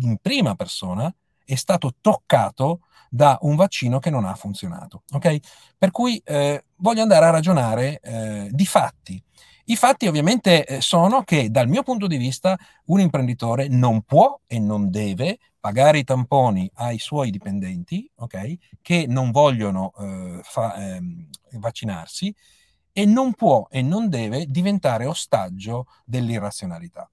in 0.00 0.18
prima 0.20 0.54
persona 0.54 1.12
è 1.44 1.54
stato 1.54 1.94
toccato 2.00 2.80
da 3.08 3.38
un 3.42 3.56
vaccino 3.56 3.98
che 3.98 4.10
non 4.10 4.26
ha 4.26 4.34
funzionato, 4.34 5.04
ok? 5.12 5.38
Per 5.78 5.90
cui 5.90 6.20
eh, 6.24 6.64
voglio 6.76 7.00
andare 7.00 7.24
a 7.24 7.30
ragionare 7.30 8.00
eh, 8.00 8.48
di 8.50 8.66
fatti 8.66 9.22
i 9.70 9.76
fatti 9.76 10.06
ovviamente 10.06 10.64
eh, 10.64 10.80
sono 10.80 11.22
che 11.24 11.50
dal 11.50 11.68
mio 11.68 11.82
punto 11.82 12.06
di 12.06 12.16
vista 12.16 12.58
un 12.86 13.00
imprenditore 13.00 13.68
non 13.68 14.00
può 14.00 14.40
e 14.46 14.58
non 14.58 14.90
deve 14.90 15.38
pagare 15.60 15.98
i 15.98 16.04
tamponi 16.04 16.70
ai 16.76 16.98
suoi 16.98 17.30
dipendenti, 17.30 18.10
ok, 18.16 18.54
che 18.80 19.04
non 19.06 19.30
vogliono 19.30 19.92
eh, 19.98 20.40
fa, 20.42 20.74
eh, 20.74 21.02
vaccinarsi 21.58 22.34
e 22.92 23.04
non 23.04 23.34
può 23.34 23.66
e 23.70 23.82
non 23.82 24.08
deve 24.08 24.46
diventare 24.46 25.04
ostaggio 25.04 25.86
dell'irrazionalità. 26.04 27.10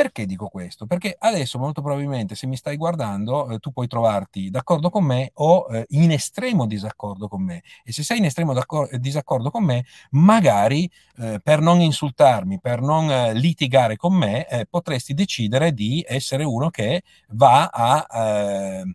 Perché 0.00 0.24
dico 0.24 0.48
questo? 0.48 0.86
Perché 0.86 1.14
adesso 1.18 1.58
molto 1.58 1.82
probabilmente 1.82 2.34
se 2.34 2.46
mi 2.46 2.56
stai 2.56 2.78
guardando 2.78 3.50
eh, 3.50 3.58
tu 3.58 3.70
puoi 3.70 3.86
trovarti 3.86 4.48
d'accordo 4.48 4.88
con 4.88 5.04
me 5.04 5.30
o 5.34 5.66
eh, 5.70 5.84
in 5.90 6.10
estremo 6.10 6.64
disaccordo 6.66 7.28
con 7.28 7.42
me 7.42 7.62
e 7.84 7.92
se 7.92 8.02
sei 8.02 8.16
in 8.16 8.24
estremo 8.24 8.54
disaccordo 8.92 9.50
con 9.50 9.62
me 9.62 9.84
magari 10.12 10.90
eh, 11.18 11.38
per 11.42 11.60
non 11.60 11.82
insultarmi, 11.82 12.60
per 12.60 12.80
non 12.80 13.10
eh, 13.10 13.34
litigare 13.34 13.96
con 13.96 14.14
me 14.14 14.48
eh, 14.48 14.64
potresti 14.64 15.12
decidere 15.12 15.74
di 15.74 16.02
essere 16.08 16.44
uno 16.44 16.70
che 16.70 17.02
va 17.32 17.66
a, 17.66 18.06
eh, 18.10 18.94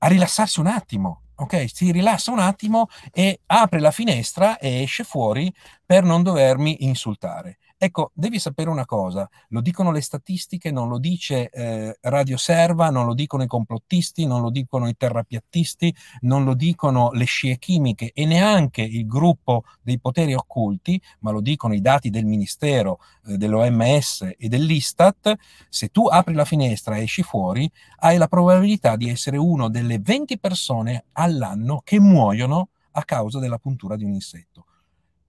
a 0.00 0.06
rilassarsi 0.06 0.60
un 0.60 0.66
attimo, 0.66 1.22
ok? 1.36 1.64
Si 1.72 1.90
rilassa 1.90 2.30
un 2.30 2.40
attimo 2.40 2.88
e 3.10 3.40
apre 3.46 3.80
la 3.80 3.90
finestra 3.90 4.58
e 4.58 4.82
esce 4.82 5.02
fuori 5.02 5.50
per 5.82 6.04
non 6.04 6.22
dovermi 6.22 6.84
insultare. 6.84 7.56
Ecco, 7.76 8.12
devi 8.14 8.38
sapere 8.38 8.70
una 8.70 8.86
cosa, 8.86 9.28
lo 9.48 9.60
dicono 9.60 9.90
le 9.90 10.00
statistiche, 10.00 10.70
non 10.70 10.88
lo 10.88 10.98
dice 10.98 11.50
eh, 11.50 11.98
Radio 12.02 12.36
Serva, 12.36 12.88
non 12.88 13.04
lo 13.04 13.14
dicono 13.14 13.42
i 13.42 13.48
complottisti, 13.48 14.26
non 14.26 14.40
lo 14.40 14.50
dicono 14.50 14.88
i 14.88 14.96
terrapiattisti, 14.96 15.94
non 16.20 16.44
lo 16.44 16.54
dicono 16.54 17.10
le 17.12 17.24
scie 17.24 17.58
chimiche 17.58 18.12
e 18.14 18.26
neanche 18.26 18.80
il 18.80 19.06
gruppo 19.06 19.64
dei 19.82 19.98
poteri 19.98 20.34
occulti, 20.34 21.00
ma 21.20 21.32
lo 21.32 21.40
dicono 21.40 21.74
i 21.74 21.80
dati 21.80 22.10
del 22.10 22.24
Ministero, 22.24 23.00
eh, 23.26 23.36
dell'OMS 23.36 24.34
e 24.38 24.48
dell'Istat. 24.48 25.34
Se 25.68 25.88
tu 25.88 26.06
apri 26.06 26.32
la 26.32 26.44
finestra 26.44 26.96
e 26.96 27.02
esci 27.02 27.22
fuori, 27.22 27.70
hai 27.98 28.16
la 28.16 28.28
probabilità 28.28 28.94
di 28.96 29.10
essere 29.10 29.36
uno 29.36 29.68
delle 29.68 29.98
20 29.98 30.38
persone 30.38 31.06
all'anno 31.12 31.80
che 31.84 31.98
muoiono 31.98 32.68
a 32.92 33.04
causa 33.04 33.40
della 33.40 33.58
puntura 33.58 33.96
di 33.96 34.04
un 34.04 34.12
insetto 34.14 34.66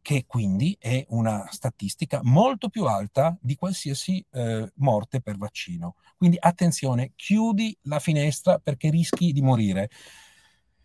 che 0.06 0.26
quindi 0.28 0.78
è 0.80 1.04
una 1.10 1.48
statistica 1.50 2.20
molto 2.22 2.70
più 2.70 2.86
alta 2.86 3.36
di 3.42 3.56
qualsiasi 3.56 4.24
eh, 4.34 4.72
morte 4.76 5.20
per 5.20 5.36
vaccino. 5.36 5.96
Quindi 6.16 6.38
attenzione, 6.40 7.14
chiudi 7.16 7.76
la 7.86 7.98
finestra 7.98 8.60
perché 8.60 8.92
rischi 8.92 9.34
di 9.34 9.42
morire. 9.42 9.90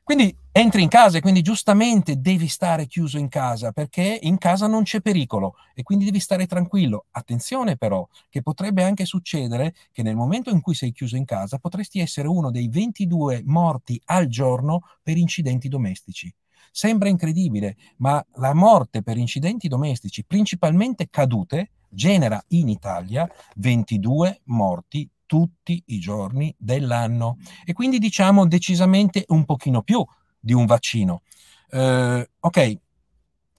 Quindi 0.02 0.34
entri 0.52 0.80
in 0.82 0.88
casa 0.88 1.18
e 1.18 1.20
quindi 1.20 1.42
giustamente 1.42 2.18
devi 2.18 2.48
stare 2.48 2.86
chiuso 2.86 3.18
in 3.18 3.28
casa 3.28 3.72
perché 3.72 4.18
in 4.22 4.38
casa 4.38 4.66
non 4.66 4.84
c'è 4.84 5.02
pericolo 5.02 5.56
e 5.74 5.82
quindi 5.82 6.06
devi 6.06 6.18
stare 6.18 6.46
tranquillo. 6.46 7.04
Attenzione 7.10 7.76
però 7.76 8.08
che 8.30 8.40
potrebbe 8.40 8.82
anche 8.82 9.04
succedere 9.04 9.74
che 9.92 10.02
nel 10.02 10.16
momento 10.16 10.48
in 10.48 10.62
cui 10.62 10.74
sei 10.74 10.92
chiuso 10.92 11.16
in 11.16 11.26
casa 11.26 11.58
potresti 11.58 12.00
essere 12.00 12.26
uno 12.26 12.50
dei 12.50 12.68
22 12.70 13.42
morti 13.44 14.00
al 14.06 14.28
giorno 14.28 14.80
per 15.02 15.18
incidenti 15.18 15.68
domestici. 15.68 16.34
Sembra 16.70 17.08
incredibile, 17.08 17.76
ma 17.98 18.24
la 18.34 18.54
morte 18.54 19.02
per 19.02 19.16
incidenti 19.16 19.68
domestici, 19.68 20.24
principalmente 20.24 21.08
cadute, 21.10 21.70
genera 21.88 22.42
in 22.48 22.68
Italia 22.68 23.28
22 23.56 24.42
morti 24.44 25.08
tutti 25.26 25.82
i 25.86 25.98
giorni 25.98 26.54
dell'anno 26.58 27.38
e 27.64 27.72
quindi 27.72 27.98
diciamo 27.98 28.46
decisamente 28.46 29.24
un 29.28 29.44
pochino 29.44 29.82
più 29.82 30.04
di 30.38 30.52
un 30.52 30.66
vaccino. 30.66 31.22
Eh, 31.70 32.30
ok, 32.40 32.78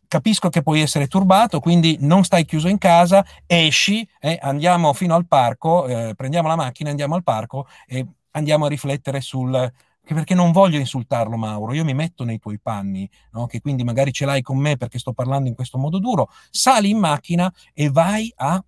capisco 0.07 0.49
che 0.49 0.61
puoi 0.61 0.81
essere 0.81 1.07
turbato, 1.07 1.61
quindi 1.61 1.97
non 2.01 2.25
stai 2.25 2.43
chiuso 2.43 2.67
in 2.67 2.77
casa, 2.77 3.25
esci, 3.45 4.05
eh, 4.19 4.37
andiamo 4.41 4.91
fino 4.91 5.15
al 5.15 5.27
parco, 5.27 5.87
eh, 5.87 6.13
prendiamo 6.15 6.49
la 6.49 6.57
macchina, 6.57 6.89
andiamo 6.89 7.15
al 7.15 7.23
parco 7.23 7.67
e 7.87 8.05
andiamo 8.31 8.65
a 8.65 8.67
riflettere 8.67 9.21
sul, 9.21 9.71
perché 10.03 10.33
non 10.33 10.51
voglio 10.51 10.77
insultarlo 10.77 11.37
Mauro, 11.37 11.73
io 11.73 11.83
mi 11.83 11.93
metto 11.93 12.23
nei 12.23 12.39
tuoi 12.39 12.59
panni, 12.59 13.09
no? 13.31 13.45
che 13.45 13.61
quindi 13.61 13.83
magari 13.83 14.11
ce 14.11 14.25
l'hai 14.25 14.41
con 14.41 14.57
me 14.57 14.77
perché 14.77 14.99
sto 14.99 15.13
parlando 15.13 15.47
in 15.47 15.55
questo 15.55 15.77
modo 15.77 15.99
duro, 15.99 16.29
sali 16.49 16.89
in 16.89 16.97
macchina 16.97 17.51
e 17.73 17.89
vai 17.89 18.31
a 18.35 18.63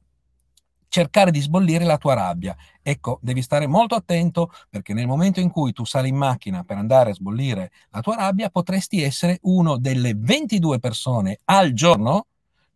cercare 0.88 1.32
di 1.32 1.42
sbollire 1.42 1.86
la 1.86 1.98
tua 1.98 2.14
rabbia. 2.14 2.56
Ecco, 2.82 3.18
devi 3.22 3.42
stare 3.42 3.66
molto 3.66 3.96
attento 3.96 4.52
perché 4.70 4.94
nel 4.94 5.08
momento 5.08 5.40
in 5.40 5.50
cui 5.50 5.74
tu 5.74 5.86
sali 5.86 6.10
in 6.10 6.16
macchina 6.16 6.64
per 6.64 6.78
andare 6.78 7.10
a 7.10 7.14
sbollire 7.16 7.72
la 7.90 8.02
tua 8.02 8.16
rabbia, 8.16 8.52
potresti 8.52 9.02
essere 9.02 9.40
uno 9.42 9.78
delle 9.78 10.14
22 10.16 10.78
persone 10.78 11.40
al 11.46 11.74
giorno 11.74 12.28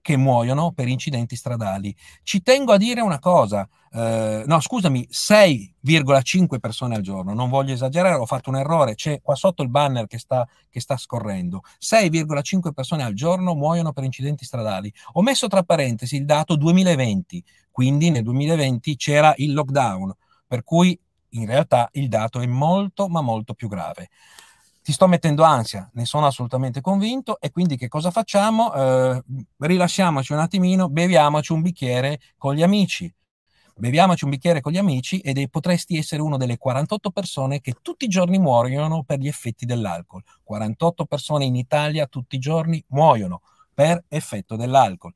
che 0.07 0.15
muoiono 0.15 0.71
per 0.71 0.87
incidenti 0.87 1.35
stradali. 1.35 1.93
Ci 2.23 2.41
tengo 2.41 2.71
a 2.71 2.77
dire 2.77 3.01
una 3.01 3.19
cosa, 3.19 3.67
eh, 3.91 4.41
no 4.45 4.59
scusami, 4.61 5.05
6,5 5.11 6.59
persone 6.59 6.95
al 6.95 7.01
giorno, 7.01 7.33
non 7.33 7.49
voglio 7.49 7.73
esagerare, 7.73 8.15
ho 8.15 8.25
fatto 8.25 8.49
un 8.49 8.55
errore, 8.55 8.95
c'è 8.95 9.19
qua 9.21 9.35
sotto 9.35 9.63
il 9.63 9.69
banner 9.69 10.07
che 10.07 10.17
sta, 10.17 10.47
che 10.69 10.79
sta 10.79 10.95
scorrendo, 10.95 11.61
6,5 11.77 12.71
persone 12.71 13.03
al 13.03 13.15
giorno 13.15 13.53
muoiono 13.53 13.91
per 13.91 14.05
incidenti 14.05 14.45
stradali. 14.45 14.89
Ho 15.11 15.21
messo 15.21 15.49
tra 15.49 15.63
parentesi 15.63 16.15
il 16.15 16.23
dato 16.23 16.55
2020, 16.55 17.43
quindi 17.69 18.09
nel 18.09 18.23
2020 18.23 18.95
c'era 18.95 19.33
il 19.35 19.51
lockdown, 19.51 20.15
per 20.47 20.63
cui 20.63 20.97
in 21.31 21.45
realtà 21.47 21.89
il 21.91 22.07
dato 22.07 22.39
è 22.39 22.45
molto 22.45 23.09
ma 23.09 23.19
molto 23.19 23.53
più 23.53 23.67
grave 23.67 24.07
ti 24.88 24.94
sto 24.94 25.08
mettendo 25.08 25.44
ansia, 25.44 25.89
ne 25.96 26.06
sono 26.06 26.27
assolutamente 26.27 26.79
convinto 26.79 27.41
e 27.41 27.51
quindi 27.51 27.75
che 27.75 27.89
cosa 27.89 28.10
facciamo? 28.10 28.74
Eh, 28.74 29.22
rilasciamoci 29.58 30.32
un 30.32 30.39
attimino, 30.39 30.88
beviamoci 30.88 31.51
un 31.51 31.62
bicchiere 31.62 32.22
con 32.38 32.56
gli 32.56 32.63
amici. 32.63 33.13
Beviamoci 33.75 34.24
un 34.24 34.29
bicchiere 34.29 34.62
con 34.62 34.72
gli 34.72 34.77
amici 34.77 35.20
ed 35.20 35.46
potresti 35.50 35.98
essere 35.98 36.22
una 36.22 36.38
delle 36.38 36.58
48 36.58 37.12
persone 37.12 37.60
che 37.60 37.75
tutti 37.82 38.06
i 38.06 38.08
giorni 38.08 38.39
muoiono 38.39 39.03
per 39.03 39.20
gli 39.20 39.27
effetti 39.27 39.65
dell'alcol. 39.65 40.24
48 40.46 41.03
persone 41.03 41.44
in 41.44 41.58
Italia 41.58 42.08
tutti 42.08 42.38
i 42.38 42.39
giorni 42.39 42.82
muoiono 42.88 43.41
per 43.74 44.06
effetto 44.08 44.56
dell'alcol 44.56 45.13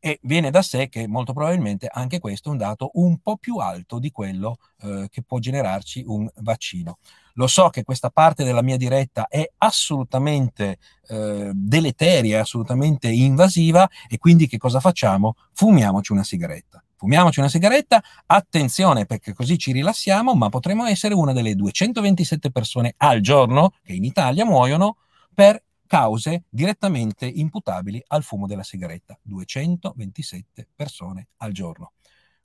e 0.00 0.18
viene 0.22 0.50
da 0.50 0.62
sé 0.62 0.88
che 0.88 1.06
molto 1.06 1.32
probabilmente 1.32 1.88
anche 1.90 2.20
questo 2.20 2.48
è 2.48 2.52
un 2.52 2.58
dato 2.58 2.90
un 2.94 3.18
po' 3.18 3.36
più 3.36 3.56
alto 3.56 3.98
di 3.98 4.10
quello 4.10 4.58
eh, 4.82 5.08
che 5.10 5.22
può 5.22 5.38
generarci 5.38 6.04
un 6.06 6.28
vaccino. 6.36 6.98
Lo 7.34 7.46
so 7.46 7.68
che 7.68 7.84
questa 7.84 8.10
parte 8.10 8.44
della 8.44 8.62
mia 8.62 8.76
diretta 8.76 9.28
è 9.28 9.48
assolutamente 9.58 10.78
eh, 11.08 11.50
deleteria, 11.54 12.40
assolutamente 12.40 13.08
invasiva 13.08 13.88
e 14.08 14.18
quindi 14.18 14.48
che 14.48 14.58
cosa 14.58 14.80
facciamo? 14.80 15.34
Fumiamoci 15.52 16.12
una 16.12 16.24
sigaretta. 16.24 16.82
Fumiamoci 16.96 17.38
una 17.38 17.48
sigaretta, 17.48 18.02
attenzione 18.26 19.06
perché 19.06 19.32
così 19.32 19.56
ci 19.56 19.70
rilassiamo, 19.70 20.34
ma 20.34 20.48
potremo 20.48 20.84
essere 20.84 21.14
una 21.14 21.32
delle 21.32 21.54
227 21.54 22.50
persone 22.50 22.94
al 22.96 23.20
giorno 23.20 23.74
che 23.84 23.92
in 23.92 24.02
Italia 24.02 24.44
muoiono 24.44 24.96
per 25.32 25.62
cause 25.88 26.44
direttamente 26.48 27.26
imputabili 27.26 28.00
al 28.08 28.22
fumo 28.22 28.46
della 28.46 28.62
sigaretta. 28.62 29.18
227 29.22 30.68
persone 30.76 31.30
al 31.38 31.50
giorno. 31.50 31.94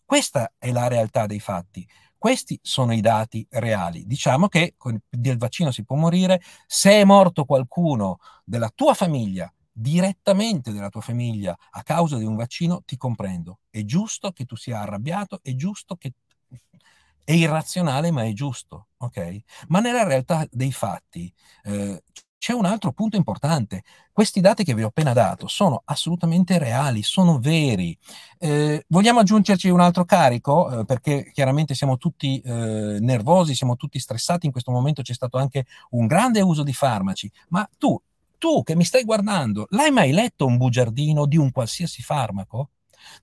Questa 0.04 0.54
è 0.58 0.72
la 0.72 0.88
realtà 0.88 1.28
dei 1.28 1.40
fatti. 1.40 1.88
Questi 2.18 2.60
sono 2.62 2.94
i 2.94 3.02
dati 3.02 3.46
reali. 3.52 4.06
Diciamo 4.06 4.48
che 4.48 4.74
con 4.78 4.98
il 5.10 5.38
vaccino 5.38 5.72
si 5.72 5.84
può 5.84 5.96
morire. 5.96 6.42
Se 6.66 6.92
è 6.92 7.04
morto 7.04 7.46
qualcuno 7.46 8.18
della 8.44 8.72
tua 8.74 8.94
famiglia, 8.94 9.54
direttamente 9.72 10.72
della 10.72 10.90
tua 10.90 11.02
famiglia, 11.02 11.58
a 11.72 11.84
causa 11.84 12.18
di 12.18 12.26
un 12.26 12.36
vaccino, 12.36 12.82
ti 12.86 12.96
comprendo. 12.98 13.60
È 13.70 13.84
giusto 13.84 14.32
che 14.32 14.46
tu 14.46 14.56
sia 14.56 14.80
arrabbiato, 14.80 15.40
è 15.42 15.54
giusto 15.56 15.96
che 15.96 16.14
È 17.26 17.32
irrazionale, 17.32 18.12
ma 18.12 18.24
è 18.26 18.34
giusto, 18.34 18.88
ok? 18.98 19.40
Ma 19.68 19.80
nella 19.80 20.04
realtà 20.04 20.46
dei 20.52 20.72
fatti 20.74 21.34
eh, 21.64 22.04
c'è 22.44 22.52
un 22.52 22.66
altro 22.66 22.92
punto 22.92 23.16
importante. 23.16 23.84
Questi 24.12 24.42
dati 24.42 24.66
che 24.66 24.76
vi 24.76 24.84
ho 24.84 24.88
appena 24.88 25.14
dato 25.14 25.48
sono 25.48 25.82
assolutamente 25.86 26.58
reali, 26.58 27.02
sono 27.02 27.40
veri. 27.40 27.98
Eh, 28.38 28.84
vogliamo 28.90 29.22
aggiungerci 29.22 29.70
un 29.70 29.80
altro 29.80 30.04
carico? 30.04 30.82
Eh, 30.82 30.84
perché 30.84 31.32
chiaramente 31.32 31.74
siamo 31.74 31.96
tutti 31.96 32.42
eh, 32.42 32.98
nervosi, 33.00 33.56
siamo 33.56 33.78
tutti 33.78 33.98
stressati. 33.98 34.46
In 34.46 34.52
questo 34.52 34.74
momento 34.74 35.02
c'è 35.02 35.14
stato 35.14 35.38
anche 35.38 35.68
un 35.92 36.06
grande 36.06 36.42
uso 36.42 36.64
di 36.64 36.74
farmaci. 36.74 37.32
Ma 37.48 37.66
tu, 37.78 37.98
tu 38.38 38.62
che 38.64 38.76
mi 38.76 38.84
stai 38.84 39.06
guardando, 39.06 39.68
l'hai 39.70 39.92
mai 39.92 40.12
letto 40.12 40.46
un 40.46 40.58
bugiardino 40.58 41.26
di 41.26 41.38
un 41.38 41.50
qualsiasi 41.50 42.02
farmaco? 42.02 42.72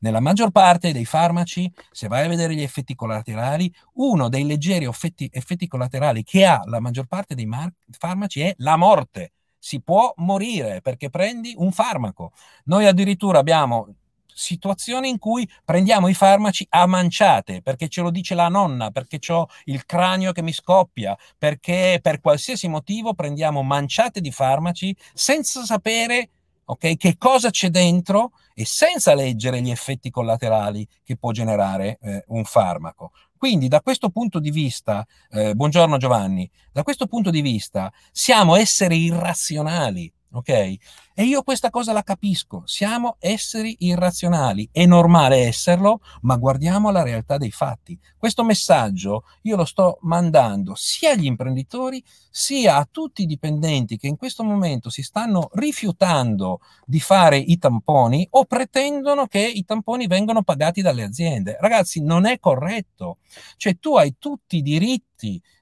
Nella 0.00 0.20
maggior 0.20 0.50
parte 0.50 0.92
dei 0.92 1.04
farmaci, 1.04 1.70
se 1.90 2.08
vai 2.08 2.25
a 2.25 2.28
vedere 2.28 2.54
gli 2.54 2.62
effetti 2.62 2.94
collaterali, 2.94 3.72
uno 3.94 4.28
dei 4.28 4.44
leggeri 4.44 4.84
effetti, 4.84 5.28
effetti 5.32 5.66
collaterali 5.66 6.22
che 6.22 6.44
ha 6.44 6.62
la 6.64 6.80
maggior 6.80 7.06
parte 7.06 7.34
dei 7.34 7.46
mar- 7.46 7.72
farmaci 7.90 8.40
è 8.40 8.54
la 8.58 8.76
morte. 8.76 9.32
Si 9.58 9.80
può 9.82 10.12
morire 10.16 10.80
perché 10.80 11.10
prendi 11.10 11.54
un 11.56 11.70
farmaco. 11.70 12.32
Noi 12.64 12.87
addirittura 12.87 13.38
abbiamo 13.38 13.94
situazioni 14.40 15.10
in 15.10 15.18
cui 15.18 15.49
prendiamo 15.64 16.08
i 16.08 16.14
farmaci 16.14 16.66
a 16.70 16.87
manciate, 16.87 17.60
perché 17.60 17.88
ce 17.88 18.00
lo 18.00 18.10
dice 18.10 18.34
la 18.34 18.49
nonna, 18.49 18.90
perché 18.90 19.18
ho 19.32 19.46
il 19.64 19.84
cranio 19.84 20.32
che 20.32 20.42
mi 20.42 20.52
scoppia, 20.52 21.16
perché 21.37 21.99
per 22.02 22.20
qualsiasi 22.20 22.66
motivo 22.68 23.12
prendiamo 23.14 23.62
manciate 23.62 24.20
di 24.20 24.32
farmaci 24.32 24.96
senza 25.12 25.64
sapere 25.64 26.30
okay, 26.70 26.96
che 26.96 27.16
cosa 27.18 27.50
c'è 27.50 27.68
dentro 27.68 28.32
e 28.54 28.64
senza 28.64 29.14
leggere 29.14 29.60
gli 29.60 29.70
effetti 29.70 30.10
collaterali 30.10 30.86
che 31.04 31.16
può 31.16 31.32
generare 31.32 31.98
eh, 32.00 32.24
un 32.28 32.44
farmaco. 32.44 33.12
Quindi 33.36 33.68
da 33.68 33.80
questo 33.80 34.10
punto 34.10 34.38
di 34.38 34.50
vista, 34.50 35.06
eh, 35.30 35.54
buongiorno 35.54 35.96
Giovanni, 35.96 36.48
da 36.72 36.82
questo 36.82 37.06
punto 37.06 37.30
di 37.30 37.40
vista 37.40 37.90
siamo 38.12 38.54
esseri 38.54 39.04
irrazionali, 39.04 40.12
ok? 40.32 40.76
E 41.20 41.24
io 41.24 41.42
questa 41.42 41.68
cosa 41.68 41.92
la 41.92 42.02
capisco, 42.02 42.62
siamo 42.64 43.16
esseri 43.18 43.76
irrazionali, 43.80 44.66
è 44.72 44.86
normale 44.86 45.44
esserlo, 45.48 46.00
ma 46.22 46.36
guardiamo 46.36 46.90
la 46.90 47.02
realtà 47.02 47.36
dei 47.36 47.50
fatti. 47.50 48.00
Questo 48.16 48.42
messaggio 48.42 49.24
io 49.42 49.54
lo 49.56 49.66
sto 49.66 49.98
mandando 50.00 50.72
sia 50.74 51.10
agli 51.10 51.26
imprenditori 51.26 52.02
sia 52.30 52.76
a 52.76 52.88
tutti 52.90 53.20
i 53.20 53.26
dipendenti 53.26 53.98
che 53.98 54.06
in 54.06 54.16
questo 54.16 54.42
momento 54.44 54.88
si 54.88 55.02
stanno 55.02 55.50
rifiutando 55.52 56.60
di 56.86 57.00
fare 57.00 57.36
i 57.36 57.58
tamponi 57.58 58.26
o 58.30 58.46
pretendono 58.46 59.26
che 59.26 59.40
i 59.40 59.66
tamponi 59.66 60.06
vengano 60.06 60.42
pagati 60.42 60.80
dalle 60.80 61.02
aziende. 61.02 61.58
Ragazzi, 61.60 62.02
non 62.02 62.24
è 62.24 62.38
corretto. 62.38 63.18
Cioè 63.58 63.78
tu 63.78 63.94
hai 63.94 64.14
tutti 64.18 64.56
i 64.56 64.62
diritti 64.62 65.09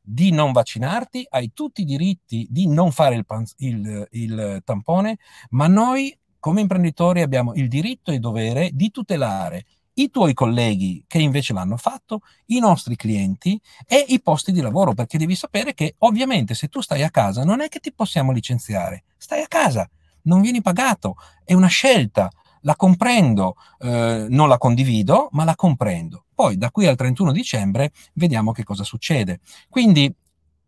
di 0.02 0.30
non 0.30 0.52
vaccinarti, 0.52 1.26
hai 1.30 1.52
tutti 1.52 1.82
i 1.82 1.84
diritti 1.84 2.46
di 2.50 2.66
non 2.66 2.92
fare 2.92 3.14
il, 3.14 3.24
il, 3.58 4.08
il 4.10 4.62
tampone, 4.64 5.18
ma 5.50 5.66
noi 5.66 6.16
come 6.38 6.60
imprenditori 6.60 7.22
abbiamo 7.22 7.54
il 7.54 7.68
diritto 7.68 8.10
e 8.10 8.14
il 8.14 8.20
dovere 8.20 8.70
di 8.72 8.90
tutelare 8.90 9.64
i 9.98 10.10
tuoi 10.10 10.32
colleghi 10.32 11.04
che 11.06 11.18
invece 11.18 11.52
l'hanno 11.52 11.76
fatto, 11.76 12.20
i 12.46 12.60
nostri 12.60 12.96
clienti 12.96 13.60
e 13.86 14.04
i 14.08 14.22
posti 14.22 14.52
di 14.52 14.60
lavoro, 14.60 14.94
perché 14.94 15.18
devi 15.18 15.34
sapere 15.34 15.74
che 15.74 15.94
ovviamente 15.98 16.54
se 16.54 16.68
tu 16.68 16.80
stai 16.80 17.02
a 17.02 17.10
casa 17.10 17.44
non 17.44 17.60
è 17.60 17.68
che 17.68 17.80
ti 17.80 17.92
possiamo 17.92 18.32
licenziare, 18.32 19.04
stai 19.16 19.42
a 19.42 19.48
casa, 19.48 19.88
non 20.22 20.40
vieni 20.40 20.62
pagato, 20.62 21.16
è 21.44 21.52
una 21.54 21.66
scelta, 21.66 22.30
la 22.62 22.76
comprendo, 22.76 23.56
eh, 23.80 24.26
non 24.28 24.48
la 24.48 24.58
condivido, 24.58 25.28
ma 25.32 25.44
la 25.44 25.54
comprendo. 25.54 26.24
Poi 26.34 26.56
da 26.56 26.70
qui 26.70 26.86
al 26.86 26.96
31 26.96 27.32
dicembre 27.32 27.92
vediamo 28.14 28.52
che 28.52 28.64
cosa 28.64 28.84
succede. 28.84 29.40
Quindi, 29.68 30.12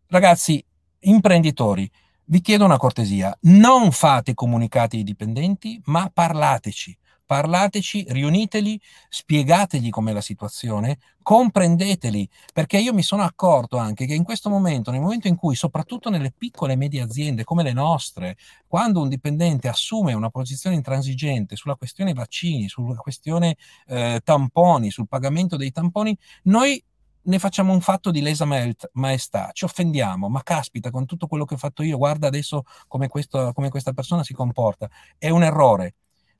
ragazzi, 0.07 0.63
imprenditori, 1.01 1.89
vi 2.25 2.41
chiedo 2.41 2.65
una 2.65 2.77
cortesia, 2.77 3.37
non 3.41 3.91
fate 3.91 4.33
comunicati 4.33 4.97
ai 4.97 5.03
dipendenti, 5.03 5.81
ma 5.85 6.09
parlateci. 6.13 6.97
Parlateci, 7.31 8.07
riuniteli, 8.09 8.77
spiegategli 9.07 9.89
com'è 9.89 10.11
la 10.11 10.19
situazione, 10.19 10.97
comprendeteli, 11.21 12.27
perché 12.51 12.77
io 12.77 12.93
mi 12.93 13.03
sono 13.03 13.23
accorto 13.23 13.77
anche 13.77 14.05
che 14.05 14.13
in 14.13 14.25
questo 14.25 14.49
momento, 14.49 14.91
nel 14.91 14.99
momento 14.99 15.29
in 15.29 15.37
cui, 15.37 15.55
soprattutto 15.55 16.09
nelle 16.09 16.33
piccole 16.37 16.73
e 16.73 16.75
medie 16.75 16.99
aziende 16.99 17.45
come 17.45 17.63
le 17.63 17.71
nostre, 17.71 18.35
quando 18.67 18.99
un 18.99 19.07
dipendente 19.07 19.69
assume 19.69 20.11
una 20.11 20.29
posizione 20.29 20.75
intransigente 20.75 21.55
sulla 21.55 21.75
questione 21.75 22.11
vaccini, 22.11 22.67
sulla 22.67 22.95
questione 22.95 23.55
eh, 23.87 24.19
tamponi, 24.21 24.91
sul 24.91 25.07
pagamento 25.07 25.55
dei 25.55 25.71
tamponi, 25.71 26.13
noi 26.43 26.83
ne 27.21 27.39
facciamo 27.39 27.71
un 27.71 27.79
fatto 27.79 28.11
di 28.11 28.19
lesa 28.19 28.45
maestà, 28.91 29.51
ci 29.53 29.63
offendiamo, 29.63 30.27
ma 30.27 30.43
caspita, 30.43 30.91
con 30.91 31.05
tutto 31.05 31.27
quello 31.27 31.45
che 31.45 31.53
ho 31.53 31.57
fatto 31.57 31.81
io, 31.81 31.95
guarda 31.95 32.27
adesso 32.27 32.63
come, 32.89 33.07
questo, 33.07 33.53
come 33.53 33.69
questa 33.69 33.93
persona 33.93 34.21
si 34.21 34.33
comporta. 34.33 34.89
È 35.17 35.29
un 35.29 35.43
errore. 35.43 35.93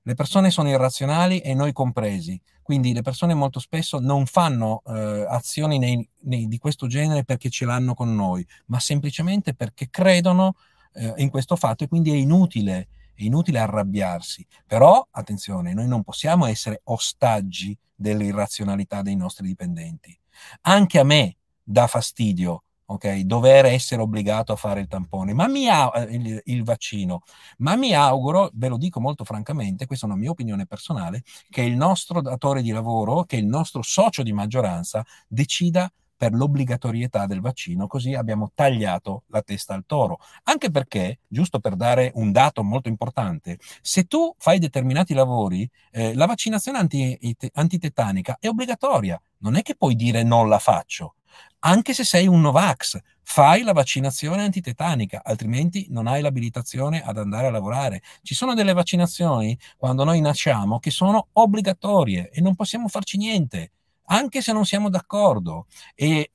Le 0.03 0.15
persone 0.15 0.49
sono 0.49 0.69
irrazionali 0.69 1.39
e 1.39 1.53
noi 1.53 1.73
compresi, 1.73 2.41
quindi 2.61 2.93
le 2.93 3.01
persone 3.01 3.33
molto 3.33 3.59
spesso 3.59 3.99
non 3.99 4.25
fanno 4.25 4.81
eh, 4.87 5.25
azioni 5.29 5.77
nei, 5.77 6.07
nei, 6.21 6.47
di 6.47 6.57
questo 6.57 6.87
genere 6.87 7.23
perché 7.23 7.49
ce 7.49 7.65
l'hanno 7.65 7.93
con 7.93 8.15
noi, 8.15 8.45
ma 8.67 8.79
semplicemente 8.79 9.53
perché 9.53 9.89
credono 9.89 10.55
eh, 10.93 11.13
in 11.17 11.29
questo 11.29 11.55
fatto 11.55 11.83
e 11.83 11.87
quindi 11.87 12.11
è 12.11 12.15
inutile, 12.15 12.87
è 13.13 13.23
inutile 13.23 13.59
arrabbiarsi. 13.59 14.45
Però, 14.65 15.07
attenzione, 15.11 15.73
noi 15.73 15.87
non 15.87 16.03
possiamo 16.03 16.45
essere 16.45 16.81
ostaggi 16.85 17.77
dell'irrazionalità 17.93 19.03
dei 19.03 19.15
nostri 19.15 19.45
dipendenti 19.45 20.17
anche 20.61 20.99
a 20.99 21.03
me 21.03 21.37
dà 21.63 21.87
fastidio 21.87 22.63
ok? 22.93 23.19
Dover 23.19 23.65
essere 23.65 24.01
obbligato 24.01 24.51
a 24.51 24.55
fare 24.55 24.81
il 24.81 24.87
tampone, 24.87 25.33
ma 25.33 25.47
mi 25.47 25.67
ha, 25.67 25.91
eh, 25.95 26.15
il, 26.15 26.41
il, 26.45 26.63
vaccino, 26.63 27.21
ma 27.57 27.75
mi 27.75 27.93
auguro, 27.93 28.49
ve 28.53 28.67
lo 28.67 28.77
dico 28.77 28.99
molto 28.99 29.23
francamente, 29.23 29.85
questa 29.85 30.05
è 30.05 30.09
una 30.09 30.19
mia 30.19 30.31
opinione 30.31 30.65
personale, 30.65 31.23
che 31.49 31.61
il 31.61 31.75
nostro 31.75 32.21
datore 32.21 32.61
di 32.61 32.71
lavoro, 32.71 33.23
che 33.23 33.37
il 33.37 33.45
nostro 33.45 33.81
socio 33.81 34.23
di 34.23 34.33
maggioranza 34.33 35.03
decida 35.27 35.91
per 36.21 36.33
l'obbligatorietà 36.33 37.25
del 37.25 37.41
vaccino, 37.41 37.87
così 37.87 38.13
abbiamo 38.13 38.51
tagliato 38.53 39.23
la 39.29 39.41
testa 39.41 39.73
al 39.73 39.85
toro. 39.87 40.19
Anche 40.43 40.69
perché, 40.69 41.21
giusto 41.27 41.59
per 41.59 41.75
dare 41.75 42.11
un 42.13 42.31
dato 42.31 42.61
molto 42.61 42.89
importante, 42.89 43.57
se 43.81 44.03
tu 44.03 44.31
fai 44.37 44.59
determinati 44.59 45.15
lavori, 45.15 45.67
eh, 45.89 46.13
la 46.13 46.27
vaccinazione 46.27 46.77
anti, 46.77 47.35
antitetanica 47.53 48.37
è 48.39 48.47
obbligatoria, 48.47 49.19
non 49.39 49.55
è 49.55 49.63
che 49.63 49.75
puoi 49.75 49.95
dire 49.95 50.21
non 50.21 50.47
la 50.47 50.59
faccio. 50.59 51.15
Anche 51.59 51.93
se 51.93 52.03
sei 52.03 52.27
un 52.27 52.41
Novax, 52.41 52.99
fai 53.23 53.63
la 53.63 53.73
vaccinazione 53.73 54.43
antitetanica, 54.43 55.21
altrimenti 55.23 55.87
non 55.89 56.07
hai 56.07 56.21
l'abilitazione 56.21 57.01
ad 57.03 57.17
andare 57.17 57.47
a 57.47 57.51
lavorare. 57.51 58.01
Ci 58.21 58.33
sono 58.35 58.53
delle 58.53 58.73
vaccinazioni 58.73 59.57
quando 59.77 60.03
noi 60.03 60.21
nasciamo 60.21 60.79
che 60.79 60.91
sono 60.91 61.27
obbligatorie 61.33 62.29
e 62.31 62.41
non 62.41 62.55
possiamo 62.55 62.87
farci 62.87 63.17
niente 63.17 63.71
anche 64.11 64.41
se 64.41 64.51
non 64.51 64.65
siamo 64.65 64.89
d'accordo. 64.89 65.67
E 65.95 66.31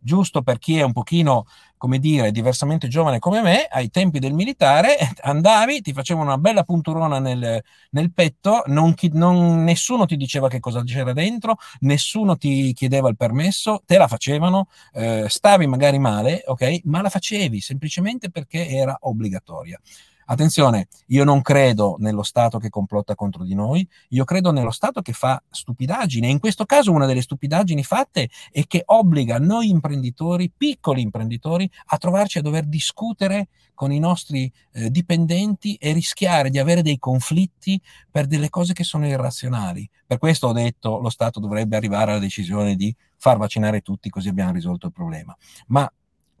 giusto 0.00 0.42
per 0.42 0.58
chi 0.58 0.78
è 0.78 0.82
un 0.82 0.92
pochino, 0.92 1.46
come 1.76 1.98
dire, 1.98 2.30
diversamente 2.30 2.88
giovane 2.88 3.18
come 3.18 3.42
me, 3.42 3.64
ai 3.64 3.90
tempi 3.90 4.18
del 4.18 4.32
militare 4.32 4.96
andavi, 5.22 5.80
ti 5.80 5.92
facevano 5.92 6.26
una 6.26 6.38
bella 6.38 6.62
punturona 6.62 7.18
nel, 7.18 7.62
nel 7.90 8.12
petto, 8.12 8.62
non 8.66 8.94
chi, 8.94 9.10
non, 9.12 9.64
nessuno 9.64 10.06
ti 10.06 10.16
diceva 10.16 10.48
che 10.48 10.60
cosa 10.60 10.82
c'era 10.82 11.12
dentro, 11.12 11.56
nessuno 11.80 12.36
ti 12.36 12.72
chiedeva 12.72 13.08
il 13.08 13.16
permesso, 13.16 13.82
te 13.84 13.98
la 13.98 14.06
facevano, 14.06 14.68
eh, 14.92 15.26
stavi 15.28 15.66
magari 15.66 15.98
male, 15.98 16.42
ok, 16.46 16.80
ma 16.84 17.02
la 17.02 17.10
facevi 17.10 17.60
semplicemente 17.60 18.30
perché 18.30 18.68
era 18.68 18.96
obbligatoria. 19.00 19.80
Attenzione, 20.28 20.88
io 21.06 21.22
non 21.22 21.40
credo 21.40 21.94
nello 22.00 22.24
Stato 22.24 22.58
che 22.58 22.68
complotta 22.68 23.14
contro 23.14 23.44
di 23.44 23.54
noi, 23.54 23.88
io 24.08 24.24
credo 24.24 24.50
nello 24.50 24.72
Stato 24.72 25.00
che 25.00 25.12
fa 25.12 25.40
stupidaggini 25.48 26.26
e 26.26 26.30
in 26.30 26.40
questo 26.40 26.64
caso 26.64 26.90
una 26.90 27.06
delle 27.06 27.22
stupidaggini 27.22 27.84
fatte 27.84 28.28
è 28.50 28.66
che 28.66 28.82
obbliga 28.86 29.38
noi 29.38 29.68
imprenditori, 29.68 30.50
piccoli 30.50 31.00
imprenditori, 31.00 31.70
a 31.86 31.96
trovarci 31.98 32.38
a 32.38 32.42
dover 32.42 32.64
discutere 32.64 33.48
con 33.72 33.92
i 33.92 34.00
nostri 34.00 34.52
eh, 34.72 34.90
dipendenti 34.90 35.76
e 35.76 35.92
rischiare 35.92 36.50
di 36.50 36.58
avere 36.58 36.82
dei 36.82 36.98
conflitti 36.98 37.80
per 38.10 38.26
delle 38.26 38.48
cose 38.48 38.72
che 38.72 38.82
sono 38.82 39.06
irrazionali. 39.06 39.88
Per 40.04 40.18
questo 40.18 40.48
ho 40.48 40.52
detto 40.52 40.98
lo 40.98 41.10
Stato 41.10 41.38
dovrebbe 41.38 41.76
arrivare 41.76 42.10
alla 42.10 42.20
decisione 42.20 42.74
di 42.74 42.92
far 43.16 43.36
vaccinare 43.36 43.80
tutti 43.80 44.10
così 44.10 44.28
abbiamo 44.28 44.52
risolto 44.52 44.86
il 44.86 44.92
problema. 44.92 45.36
Ma 45.68 45.88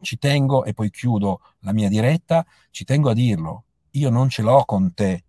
ci 0.00 0.18
tengo, 0.18 0.64
e 0.64 0.72
poi 0.74 0.90
chiudo 0.90 1.40
la 1.60 1.72
mia 1.72 1.88
diretta, 1.88 2.44
ci 2.70 2.84
tengo 2.84 3.10
a 3.10 3.14
dirlo, 3.14 3.65
io 3.98 4.10
non 4.10 4.28
ce 4.28 4.42
l'ho 4.42 4.64
con 4.64 4.94
te, 4.94 5.24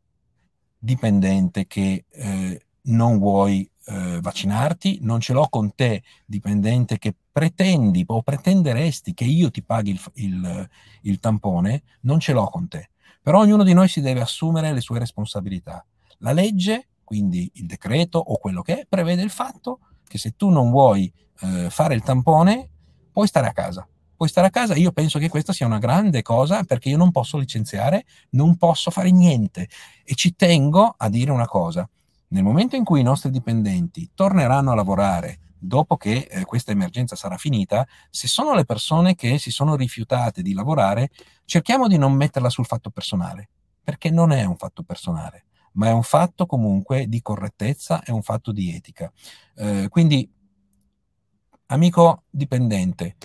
dipendente 0.78 1.68
che 1.68 2.06
eh, 2.10 2.62
non 2.84 3.18
vuoi 3.18 3.70
eh, 3.86 4.20
vaccinarti, 4.22 5.00
non 5.02 5.20
ce 5.20 5.34
l'ho 5.34 5.48
con 5.50 5.74
te, 5.76 6.04
dipendente 6.26 6.98
che 6.98 7.16
pretendi 7.32 8.04
o 8.08 8.22
pretenderesti 8.22 9.14
che 9.14 9.26
io 9.26 9.52
ti 9.52 9.64
paghi 9.64 9.92
il, 9.92 10.02
il, 10.16 10.70
il 11.02 11.20
tampone, 11.20 11.84
non 12.02 12.20
ce 12.20 12.34
l'ho 12.34 12.48
con 12.50 12.68
te. 12.68 12.90
Però 13.22 13.40
ognuno 13.40 13.64
di 13.64 13.74
noi 13.74 13.88
si 13.88 14.02
deve 14.02 14.22
assumere 14.22 14.74
le 14.74 14.82
sue 14.82 15.00
responsabilità. 15.00 15.86
La 16.20 16.32
legge, 16.32 16.88
quindi 17.04 17.50
il 17.56 17.66
decreto 17.66 18.20
o 18.20 18.38
quello 18.38 18.62
che 18.62 18.82
è, 18.82 18.86
prevede 18.88 19.22
il 19.22 19.30
fatto 19.30 19.80
che 20.08 20.18
se 20.18 20.36
tu 20.36 20.50
non 20.50 20.72
vuoi 20.72 21.12
eh, 21.42 21.70
fare 21.70 21.94
il 21.96 22.02
tampone, 22.02 22.70
puoi 23.12 23.28
stare 23.28 23.48
a 23.48 23.54
casa. 23.54 23.88
Puoi 24.18 24.30
stare 24.30 24.48
a 24.48 24.50
casa, 24.50 24.74
io 24.74 24.92
penso 24.92 25.20
che 25.20 25.30
questa 25.30 25.54
sia 25.54 25.68
una 25.68 25.78
grande 25.78 26.24
cosa 26.24 26.64
perché 26.64 26.90
io 26.90 26.98
non 26.98 27.12
posso 27.12 27.38
licenziare, 27.38 28.04
non 28.32 28.58
posso 28.58 28.90
fare 28.90 29.12
niente. 29.12 29.70
E 30.04 30.16
ci 30.16 30.36
tengo 30.36 30.96
a 30.98 31.08
dire 31.08 31.30
una 31.30 31.46
cosa. 31.46 31.88
Nel 32.30 32.42
momento 32.42 32.76
in 32.76 32.84
cui 32.84 33.02
i 33.02 33.04
nostri 33.04 33.30
dipendenti 33.30 34.10
torneranno 34.16 34.72
a 34.72 34.76
lavorare 34.76 35.40
dopo 35.60 35.98
che 35.98 36.28
eh, 36.32 36.46
questa 36.46 36.72
emergenza 36.72 37.16
sarà 37.16 37.38
finita, 37.38 37.88
se 38.10 38.28
sono 38.28 38.56
le 38.56 38.66
persone 38.66 39.14
che 39.14 39.38
si 39.38 39.52
sono 39.52 39.76
rifiutate 39.76 40.42
di 40.42 40.54
lavorare, 40.54 41.12
cerchiamo 41.46 41.88
di 41.88 42.00
non 42.00 42.14
metterla 42.14 42.50
sul 42.50 42.66
fatto 42.66 42.90
personale, 42.90 43.50
perché 43.84 44.10
non 44.10 44.32
è 44.32 44.44
un 44.46 44.58
fatto 44.58 44.82
personale, 44.82 45.46
ma 45.74 45.90
è 45.90 45.92
un 45.92 46.02
fatto 46.02 46.48
comunque 46.48 47.08
di 47.08 47.22
correttezza, 47.22 48.02
è 48.02 48.10
un 48.10 48.24
fatto 48.24 48.52
di 48.52 48.74
etica. 48.74 49.12
Eh, 49.56 49.88
quindi, 49.90 50.28
amico 51.68 52.24
dipendente, 52.32 53.16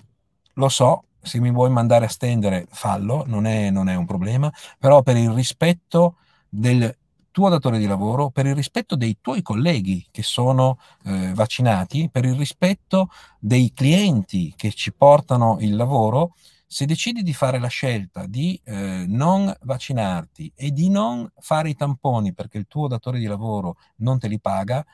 lo 0.55 0.69
so, 0.69 1.05
se 1.21 1.41
mi 1.41 1.51
vuoi 1.51 1.71
mandare 1.71 2.07
a 2.07 2.09
stendere, 2.09 2.67
fallo, 2.71 3.25
non 3.27 3.47
è, 3.47 3.71
non 3.71 3.89
è 3.89 3.95
un 3.95 4.07
problema, 4.07 4.53
però 4.79 5.03
per 5.03 5.17
il 5.17 5.31
rispetto 5.31 6.17
del 6.49 6.95
tuo 7.31 7.49
datore 7.49 7.79
di 7.79 7.87
lavoro, 7.87 8.31
per 8.31 8.47
il 8.47 8.55
rispetto 8.55 8.95
dei 8.95 9.19
tuoi 9.21 9.43
colleghi 9.43 10.07
che 10.11 10.23
sono 10.23 10.79
eh, 11.05 11.33
vaccinati, 11.35 12.09
per 12.13 12.25
il 12.25 12.35
rispetto 12.35 13.09
dei 13.39 13.73
clienti 13.73 14.53
che 14.57 14.73
ci 14.73 14.93
portano 14.93 15.57
il 15.61 15.75
lavoro, 15.75 16.35
se 16.67 16.87
decidi 16.87 17.23
di 17.23 17.35
fare 17.35 17.59
la 17.59 17.69
scelta 17.69 18.27
di 18.27 18.59
eh, 18.65 19.05
non 19.07 19.55
vaccinarti 19.63 20.53
e 20.55 20.71
di 20.71 20.89
non 20.89 21.31
fare 21.39 21.69
i 21.69 21.75
tamponi 21.75 22.33
perché 22.33 22.59
il 22.59 22.67
tuo 22.67 22.89
datore 22.89 23.19
di 23.19 23.27
lavoro 23.27 23.77
non 23.97 24.19
te 24.19 24.29
li 24.29 24.41
paga, 24.41 24.85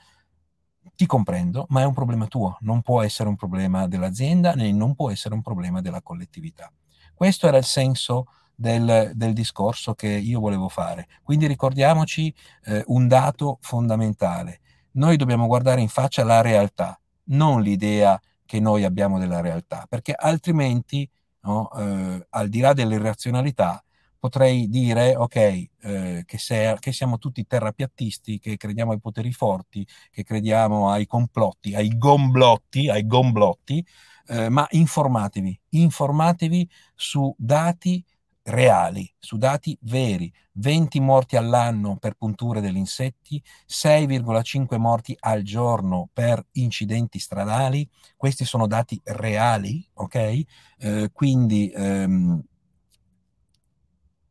ti 0.95 1.07
comprendo, 1.07 1.67
ma 1.69 1.83
è 1.83 1.85
un 1.85 1.95
problema 1.95 2.27
tuo, 2.27 2.57
non 2.61 2.83
può 2.83 3.03
essere 3.03 3.29
un 3.29 3.37
problema 3.37 3.87
dell'azienda 3.87 4.55
né 4.55 4.73
non 4.73 4.95
può 4.95 5.11
essere 5.11 5.35
un 5.35 5.43
problema 5.43 5.81
della 5.81 6.03
collettività. 6.03 6.73
Questo 7.15 7.47
era 7.47 7.57
il 7.57 7.65
senso 7.65 8.27
del, 8.55 9.13
del, 9.15 9.33
discorso 9.33 9.95
che 9.95 10.09
io 10.09 10.41
volevo 10.41 10.69
fare. 10.69 11.07
Quindi 11.23 11.47
ricordiamoci 11.47 12.35
eh, 12.65 12.83
un 12.89 13.07
dato 13.07 13.59
fondamentale. 13.61 14.61
Noi 14.93 15.17
dobbiamo 15.17 15.47
guardare 15.47 15.81
in 15.81 15.89
faccia 15.89 16.25
la 16.25 16.41
realtà, 16.41 16.99
non 17.27 17.63
l'idea 17.63 18.21
che 18.45 18.59
noi 18.59 18.83
abbiamo 18.83 19.19
della 19.19 19.41
realtà, 19.41 19.87
perché 19.89 20.13
altrimenti, 20.13 21.09
no, 21.43 21.71
eh, 21.77 22.27
al 22.31 22.49
di 22.49 22.59
là 22.59 22.73
dell'irrazionalità, 22.73 23.83
potrei 24.19 24.69
dire, 24.69 25.15
ok, 25.17 25.37
eh, 25.37 26.23
che, 26.27 26.39
se, 26.39 26.77
che, 26.81 26.93
siamo 26.93 27.19
tutti 27.19 27.47
terrapiattisti, 27.47 28.39
che 28.39 28.57
crediamo 28.57 28.93
ai 28.93 29.01
poteri 29.01 29.33
forti, 29.33 29.87
che 30.11 30.25
crediamo 30.25 30.91
ai 30.91 31.07
complotti, 31.07 31.75
ai 31.75 31.97
gomblotti, 31.97 32.89
ai 32.89 33.07
gomblotti, 33.07 33.85
eh, 34.29 34.49
ma 34.49 34.67
informatevi, 34.71 35.59
informatevi 35.71 36.69
su 36.95 37.35
dati 37.39 38.05
reali, 38.49 39.11
su 39.19 39.37
dati 39.37 39.77
veri, 39.83 40.33
20 40.53 41.01
morti 41.01 41.37
all'anno 41.37 41.97
per 41.99 42.15
punture 42.15 42.61
degli 42.61 42.77
insetti, 42.77 43.43
6,5 43.67 44.79
morti 44.79 45.17
al 45.21 45.43
giorno 45.43 46.09
per 46.13 46.45
incidenti 46.53 47.19
stradali, 47.19 47.89
questi 48.17 48.45
sono 48.45 48.67
dati 48.67 49.01
reali, 49.05 49.87
ok? 49.95 50.43
Eh, 50.79 51.11
quindi 51.13 51.71
ehm, 51.75 52.43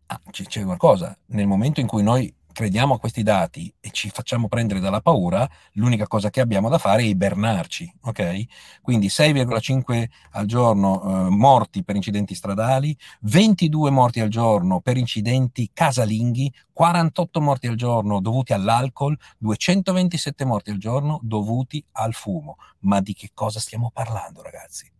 ah, 0.07 0.21
c'è 0.31 0.63
qualcosa, 0.63 1.17
nel 1.27 1.47
momento 1.47 1.79
in 1.79 1.87
cui 1.87 2.03
noi 2.03 2.33
crediamo 2.57 2.95
a 2.95 2.99
questi 2.99 3.21
dati 3.21 3.71
e 3.79 3.91
ci 3.91 4.09
facciamo 4.09 4.47
prendere 4.47 4.79
dalla 4.79 4.99
paura, 4.99 5.47
l'unica 5.73 6.07
cosa 6.07 6.31
che 6.31 6.41
abbiamo 6.41 6.69
da 6.69 6.79
fare 6.79 7.03
è 7.03 7.05
ibernarci, 7.05 7.97
ok? 8.01 8.45
Quindi 8.81 9.09
6,5 9.09 10.05
al 10.31 10.47
giorno 10.47 11.27
eh, 11.27 11.29
morti 11.29 11.83
per 11.83 11.95
incidenti 11.95 12.33
stradali, 12.33 12.97
22 13.21 13.91
morti 13.91 14.21
al 14.21 14.29
giorno 14.29 14.81
per 14.81 14.97
incidenti 14.97 15.69
casalinghi, 15.71 16.51
48 16.73 17.41
morti 17.41 17.67
al 17.67 17.75
giorno 17.75 18.21
dovuti 18.21 18.53
all'alcol, 18.53 19.15
227 19.37 20.43
morti 20.43 20.71
al 20.71 20.77
giorno 20.77 21.19
dovuti 21.21 21.85
al 21.91 22.13
fumo. 22.13 22.55
Ma 22.79 23.01
di 23.01 23.13
che 23.13 23.29
cosa 23.35 23.59
stiamo 23.59 23.91
parlando, 23.93 24.41
ragazzi? 24.41 24.91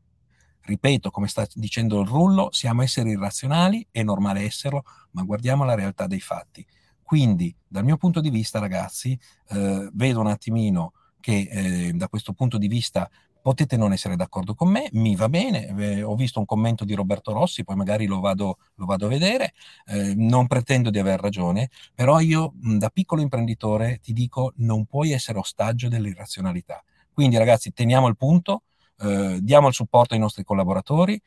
Ripeto, 0.68 1.12
come 1.12 1.30
sta 1.30 1.48
dicendo 1.54 2.02
il 2.02 2.08
rullo, 2.08 2.50
siamo 2.52 2.82
esseri 2.82 3.12
irrazionali, 3.12 3.88
è 3.90 4.04
normale 4.04 4.42
esserlo, 4.42 4.84
ma 5.12 5.24
guardiamo 5.24 5.64
la 5.64 5.76
realtà 5.76 6.08
dei 6.08 6.20
fatti. 6.20 6.66
Quindi, 7.02 7.56
dal 7.66 7.86
mio 7.86 7.96
punto 7.96 8.20
di 8.20 8.30
vista, 8.30 8.60
ragazzi, 8.60 9.18
eh, 9.52 9.90
vedo 9.94 10.20
un 10.20 10.28
attimino 10.28 10.92
che 11.22 11.48
eh, 11.50 11.92
da 11.94 12.10
questo 12.10 12.34
punto 12.34 12.58
di 12.58 12.68
vista 12.68 13.10
potete 13.42 13.78
non 13.78 13.94
essere 13.94 14.18
d'accordo 14.18 14.56
con 14.56 14.68
me, 14.68 14.90
mi 14.92 15.16
va 15.16 15.30
bene, 15.30 15.68
eh, 15.68 16.04
ho 16.04 16.16
visto 16.16 16.40
un 16.40 16.46
commento 16.46 16.84
di 16.84 16.94
Roberto 16.96 17.32
Rossi, 17.32 17.64
poi 17.64 17.78
magari 17.78 18.06
lo 18.06 18.20
vado, 18.20 18.58
lo 18.76 18.86
vado 18.86 19.06
a 19.06 19.10
vedere, 19.10 19.54
eh, 19.86 20.16
non 20.16 20.48
pretendo 20.48 20.90
di 20.90 21.00
aver 21.00 21.22
ragione, 21.22 21.70
però 21.96 22.20
io 22.20 22.52
da 22.56 22.90
piccolo 22.90 23.22
imprenditore 23.22 24.00
ti 24.02 24.12
dico 24.12 24.52
non 24.58 24.86
puoi 24.86 25.14
essere 25.14 25.40
ostaggio 25.40 25.88
dell'irrazionalità. 25.88 26.84
Quindi 27.14 27.38
ragazzi 27.38 27.72
teniamo 27.72 28.08
il 28.08 28.18
punto, 28.18 28.64
eh, 29.00 29.40
diamo 29.42 29.68
il 29.68 29.74
supporto 29.74 30.14
ai 30.14 30.20
nostri 30.20 30.44
collaboratori, 30.44 31.20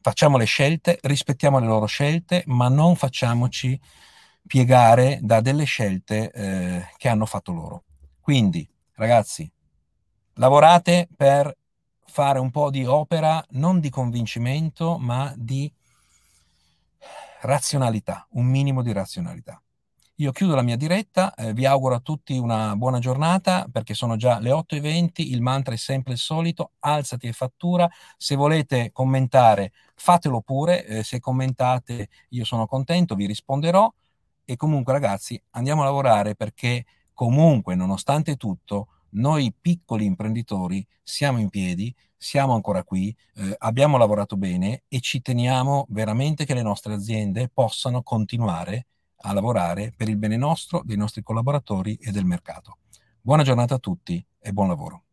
facciamo 0.00 0.36
le 0.36 0.44
scelte, 0.44 0.98
rispettiamo 1.02 1.58
le 1.58 1.66
loro 1.66 1.86
scelte, 1.86 2.42
ma 2.46 2.68
non 2.68 2.96
facciamoci 2.96 3.78
piegare 4.46 5.18
da 5.22 5.40
delle 5.40 5.64
scelte 5.64 6.30
eh, 6.32 6.88
che 6.96 7.08
hanno 7.08 7.26
fatto 7.26 7.52
loro. 7.52 7.84
Quindi, 8.20 8.68
ragazzi, 8.94 9.50
lavorate 10.34 11.08
per 11.14 11.54
fare 12.06 12.38
un 12.38 12.50
po' 12.50 12.70
di 12.70 12.84
opera 12.84 13.44
non 13.50 13.80
di 13.80 13.90
convincimento, 13.90 14.98
ma 14.98 15.32
di 15.36 15.70
razionalità, 17.42 18.26
un 18.30 18.46
minimo 18.46 18.82
di 18.82 18.92
razionalità. 18.92 19.60
Io 20.20 20.32
chiudo 20.32 20.56
la 20.56 20.62
mia 20.62 20.76
diretta, 20.76 21.32
eh, 21.34 21.52
vi 21.52 21.64
auguro 21.64 21.94
a 21.94 22.00
tutti 22.00 22.36
una 22.36 22.74
buona 22.74 22.98
giornata 22.98 23.68
perché 23.70 23.94
sono 23.94 24.16
già 24.16 24.40
le 24.40 24.50
8.20, 24.50 25.22
il 25.30 25.40
mantra 25.40 25.74
è 25.74 25.76
sempre 25.76 26.14
il 26.14 26.18
solito, 26.18 26.72
alzati 26.80 27.28
e 27.28 27.32
fattura, 27.32 27.88
se 28.16 28.34
volete 28.34 28.90
commentare 28.92 29.70
fatelo 29.94 30.40
pure, 30.40 30.84
eh, 30.86 31.02
se 31.04 31.20
commentate 31.20 32.08
io 32.30 32.44
sono 32.44 32.66
contento, 32.66 33.14
vi 33.14 33.26
risponderò, 33.26 33.92
e 34.44 34.56
comunque 34.56 34.92
ragazzi 34.92 35.40
andiamo 35.50 35.82
a 35.82 35.84
lavorare 35.84 36.34
perché 36.34 36.84
comunque 37.12 37.76
nonostante 37.76 38.34
tutto 38.36 38.88
noi 39.10 39.54
piccoli 39.58 40.04
imprenditori 40.04 40.84
siamo 41.00 41.38
in 41.38 41.48
piedi, 41.48 41.94
siamo 42.16 42.54
ancora 42.54 42.82
qui, 42.82 43.14
eh, 43.36 43.54
abbiamo 43.58 43.96
lavorato 43.96 44.36
bene 44.36 44.82
e 44.88 44.98
ci 44.98 45.22
teniamo 45.22 45.86
veramente 45.90 46.44
che 46.44 46.54
le 46.54 46.62
nostre 46.62 46.94
aziende 46.94 47.48
possano 47.48 48.02
continuare 48.02 48.86
a 49.20 49.32
lavorare 49.32 49.92
per 49.96 50.08
il 50.08 50.16
bene 50.16 50.36
nostro, 50.36 50.82
dei 50.84 50.96
nostri 50.96 51.22
collaboratori 51.22 51.96
e 52.00 52.10
del 52.10 52.24
mercato. 52.24 52.78
Buona 53.20 53.42
giornata 53.42 53.74
a 53.74 53.78
tutti 53.78 54.24
e 54.38 54.52
buon 54.52 54.68
lavoro. 54.68 55.07